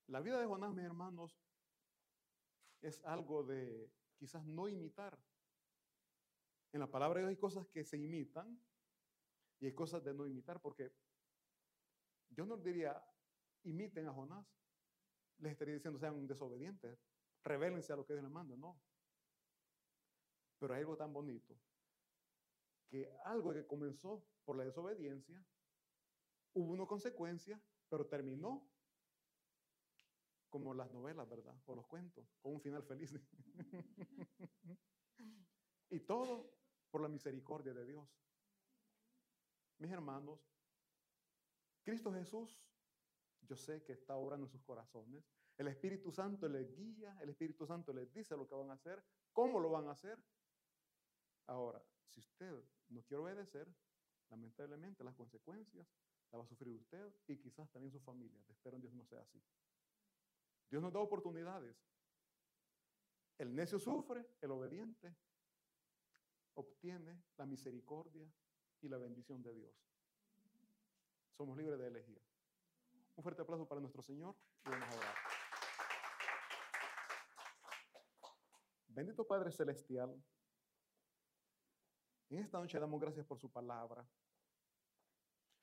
La 0.08 0.20
vida 0.20 0.40
de 0.40 0.48
Jonás, 0.48 0.74
mis 0.74 0.86
hermanos, 0.86 1.40
es 2.82 3.06
algo 3.06 3.44
de 3.44 3.94
quizás 4.18 4.44
no 4.48 4.68
imitar. 4.68 5.16
En 6.72 6.80
la 6.80 6.88
palabra 6.88 7.20
de 7.20 7.26
Dios 7.26 7.30
hay 7.30 7.40
cosas 7.40 7.68
que 7.68 7.84
se 7.84 7.98
imitan 7.98 8.62
y 9.60 9.66
hay 9.66 9.74
cosas 9.74 10.04
de 10.04 10.14
no 10.14 10.26
imitar, 10.26 10.62
porque 10.62 10.94
yo 12.30 12.46
no 12.46 12.58
diría, 12.58 13.02
imiten 13.64 14.08
a 14.08 14.14
Jonás. 14.14 14.48
Les 15.40 15.54
estaría 15.54 15.76
diciendo, 15.76 16.00
sean 16.00 16.28
desobedientes, 16.28 17.00
revélense 17.44 17.94
a 17.94 17.96
lo 17.96 18.06
que 18.06 18.14
Dios 18.14 18.24
les 18.24 18.32
manda, 18.32 18.56
no. 18.56 18.82
Pero 20.60 20.74
hay 20.74 20.82
algo 20.82 20.98
tan 20.98 21.14
bonito, 21.14 21.58
que 22.90 23.10
algo 23.24 23.54
que 23.54 23.66
comenzó 23.66 24.26
por 24.44 24.58
la 24.58 24.66
desobediencia, 24.66 25.44
hubo 26.54 26.74
una 26.74 26.86
consecuencia, 26.86 27.62
pero 27.88 28.06
terminó 28.08 28.70
como 30.50 30.74
las 30.74 30.92
novelas, 30.92 31.30
¿verdad? 31.30 31.56
O 31.66 31.76
los 31.76 31.88
cuentos, 31.88 32.28
con 32.42 32.56
un 32.56 32.62
final 32.62 32.84
feliz. 32.84 33.18
y 35.90 36.00
todo 36.02 36.59
por 36.90 37.02
la 37.02 37.08
misericordia 37.08 37.74
de 37.74 37.86
Dios. 37.86 38.08
Mis 39.78 39.92
hermanos, 39.92 40.40
Cristo 41.84 42.12
Jesús, 42.12 42.62
yo 43.42 43.56
sé 43.56 43.84
que 43.84 43.94
está 43.94 44.16
obrando 44.16 44.46
en 44.46 44.52
sus 44.52 44.62
corazones. 44.64 45.24
El 45.58 45.68
Espíritu 45.68 46.12
Santo 46.12 46.48
les 46.48 46.76
guía, 46.76 47.18
el 47.22 47.30
Espíritu 47.30 47.66
Santo 47.66 47.94
les 47.94 48.12
dice 48.14 48.36
lo 48.36 48.48
que 48.48 48.56
van 48.56 48.70
a 48.72 48.74
hacer, 48.74 49.04
cómo 49.32 49.60
lo 49.60 49.70
van 49.70 49.88
a 49.88 49.92
hacer. 49.92 50.22
Ahora, 51.48 51.84
si 52.08 52.20
usted 52.20 52.64
no 52.90 53.02
quiere 53.04 53.24
obedecer, 53.24 53.68
lamentablemente 54.30 55.04
las 55.04 55.16
consecuencias 55.16 55.88
la 56.32 56.38
va 56.38 56.44
a 56.44 56.48
sufrir 56.48 56.76
usted 56.76 57.14
y 57.28 57.38
quizás 57.38 57.70
también 57.72 57.92
su 57.92 58.00
familia. 58.00 58.44
Espero 58.50 58.76
en 58.76 58.82
Dios 58.82 58.94
no 58.94 59.06
sea 59.06 59.22
así. 59.22 59.42
Dios 60.70 60.82
nos 60.82 60.94
da 60.94 61.00
oportunidades. 61.00 61.76
El 63.38 63.56
necio 63.56 63.80
sufre, 63.80 64.26
el 64.42 64.52
obediente 64.52 65.16
obtiene 66.60 67.24
la 67.38 67.46
misericordia 67.46 68.30
y 68.82 68.90
la 68.90 68.98
bendición 68.98 69.42
de 69.42 69.54
Dios. 69.54 69.74
Somos 71.38 71.58
libres 71.58 71.80
de 71.80 71.88
elegir. 71.88 72.22
Un 73.16 73.24
fuerte 73.24 73.42
aplauso 73.42 73.68
para 73.68 73.82
nuestro 73.82 74.02
Señor 74.02 74.36
y 74.66 74.70
vamos 74.70 74.90
a 74.90 74.98
orar. 74.98 75.16
Bendito 78.88 79.26
Padre 79.26 79.52
Celestial, 79.52 80.22
en 82.30 82.40
esta 82.40 82.60
noche 82.60 82.78
damos 82.78 83.00
gracias 83.00 83.26
por 83.26 83.40
su 83.40 83.50
palabra. 83.50 84.06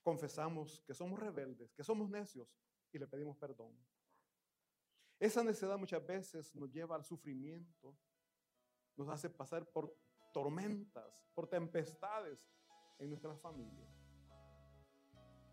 Confesamos 0.03 0.82
que 0.86 0.94
somos 0.94 1.18
rebeldes, 1.20 1.74
que 1.74 1.84
somos 1.84 2.09
necios 2.09 2.49
y 2.92 2.99
le 2.99 3.07
pedimos 3.07 3.36
perdón. 3.36 3.76
Esa 5.18 5.44
necedad 5.44 5.76
muchas 5.78 6.07
veces 6.07 6.55
nos 6.55 6.70
lleva 6.70 6.97
al 6.97 7.05
sufrimiento, 7.05 7.97
nos 8.97 9.09
hace 9.09 9.28
pasar 9.28 9.66
por 9.66 9.94
tormentas, 10.37 11.26
por 11.34 11.47
tempestades 11.47 12.39
en 12.99 13.09
nuestras 13.09 13.41
familias. 13.41 13.89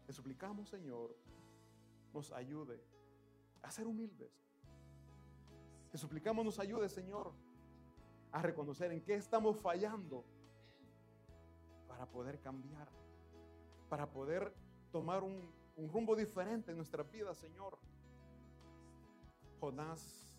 Le 0.06 0.12
suplicamos, 0.12 0.68
Señor, 0.68 1.16
nos 2.14 2.34
ayude 2.34 2.84
a 3.62 3.72
ser 3.72 3.88
humildes. 3.88 4.46
Le 5.90 5.98
suplicamos 5.98 6.44
nos 6.44 6.60
ayude, 6.60 6.90
Señor, 6.90 7.32
a 8.34 8.42
reconocer 8.42 8.92
en 8.92 9.02
qué 9.02 9.16
estamos 9.16 9.58
fallando 9.58 10.26
para 11.88 12.06
poder 12.06 12.42
cambiar, 12.42 12.90
para 13.88 14.12
poder 14.12 14.54
tomar 14.92 15.24
un, 15.24 15.50
un 15.78 15.88
rumbo 15.88 16.14
diferente 16.14 16.72
en 16.72 16.76
nuestra 16.76 17.04
vida, 17.04 17.34
Señor. 17.34 17.80
Jonás 19.62 20.33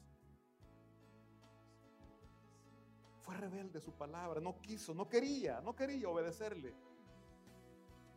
fue 3.24 3.36
rebelde 3.36 3.80
su 3.80 3.92
palabra, 3.92 4.40
no 4.40 4.60
quiso, 4.60 4.94
no 4.94 5.08
quería, 5.08 5.60
no 5.62 5.74
quería 5.74 6.08
obedecerle. 6.08 6.74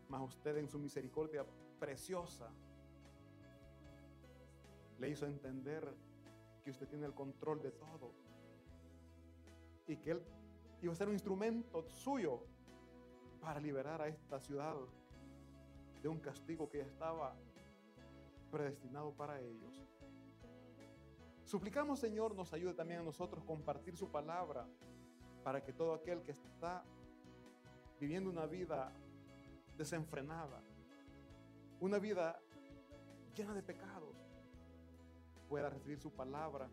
Mas 0.10 0.22
usted 0.22 0.58
en 0.58 0.68
su 0.68 0.78
misericordia 0.78 1.46
preciosa 1.80 2.50
le 5.00 5.10
hizo 5.10 5.26
entender 5.26 5.96
que 6.64 6.72
usted 6.72 6.88
tiene 6.88 7.06
el 7.06 7.14
control 7.14 7.62
de 7.62 7.72
todo 7.72 8.12
y 9.88 9.96
que 9.96 10.12
él 10.12 10.22
iba 10.82 10.92
a 10.92 10.96
ser 10.96 11.08
un 11.08 11.14
instrumento 11.14 11.84
suyo 11.84 12.44
para 13.40 13.62
liberar 13.62 14.02
a 14.02 14.08
esta 14.10 14.40
ciudad 14.40 14.76
de 16.02 16.10
un 16.10 16.20
castigo 16.20 16.70
que 16.70 16.80
ya 16.80 16.86
estaba 16.86 17.34
predestinado 18.52 19.14
para 19.14 19.40
ellos. 19.40 19.88
Suplicamos, 21.46 22.00
Señor, 22.00 22.36
nos 22.36 22.52
ayude 22.52 22.74
también 22.74 23.00
a 23.00 23.04
nosotros 23.04 23.42
compartir 23.46 23.96
su 23.96 24.12
palabra 24.12 24.68
para 25.48 25.64
que 25.64 25.72
todo 25.72 25.94
aquel 25.94 26.22
que 26.24 26.34
está 26.34 26.84
viviendo 28.02 28.30
una 28.30 28.46
vida 28.46 28.92
desenfrenada, 29.78 30.62
una 31.80 32.00
vida 32.00 32.38
llena 33.34 33.54
de 33.54 33.64
pecados, 33.64 34.18
pueda 35.48 35.70
recibir 35.70 36.00
su 36.00 36.12
palabra 36.12 36.68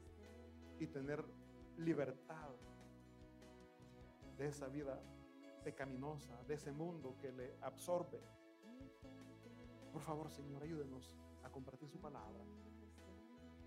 y 0.80 0.88
tener 0.88 1.24
libertad 1.76 2.50
de 4.36 4.48
esa 4.48 4.66
vida 4.66 5.00
pecaminosa, 5.62 6.42
de 6.42 6.54
ese 6.54 6.72
mundo 6.72 7.14
que 7.20 7.30
le 7.30 7.56
absorbe. 7.60 8.20
Por 9.92 10.02
favor, 10.02 10.32
Señor, 10.32 10.64
ayúdenos 10.64 11.16
a 11.44 11.48
compartir 11.48 11.88
su 11.88 12.00
palabra. 12.00 12.42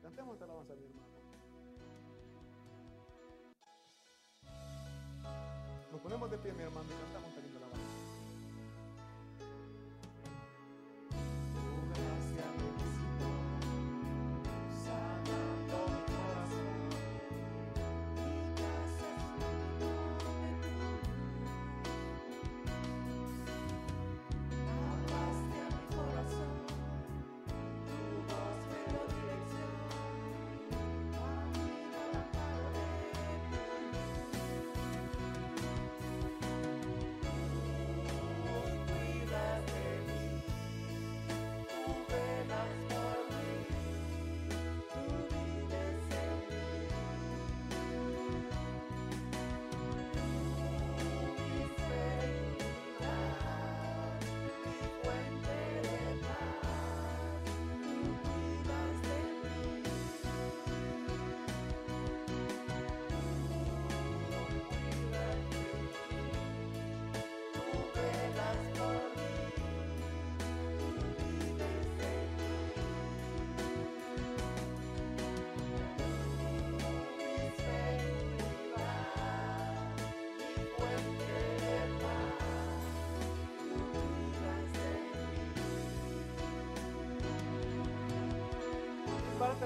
Cantemos 0.02 0.34
esta 0.34 0.44
alabanza, 0.44 0.76
mi 0.76 0.84
hermano. 0.84 1.17
Nos 5.92 6.02
ponemos 6.02 6.30
de 6.30 6.38
pie, 6.38 6.54
mi 6.54 6.64
hermano, 6.64 6.88
y 6.88 7.02
cantamos 7.02 7.30
esta 7.30 7.42
linda 7.42 7.58
alabanza. 7.58 7.87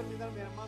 Terminar, 0.02 0.30
mi 0.32 0.40
hermano, 0.40 0.61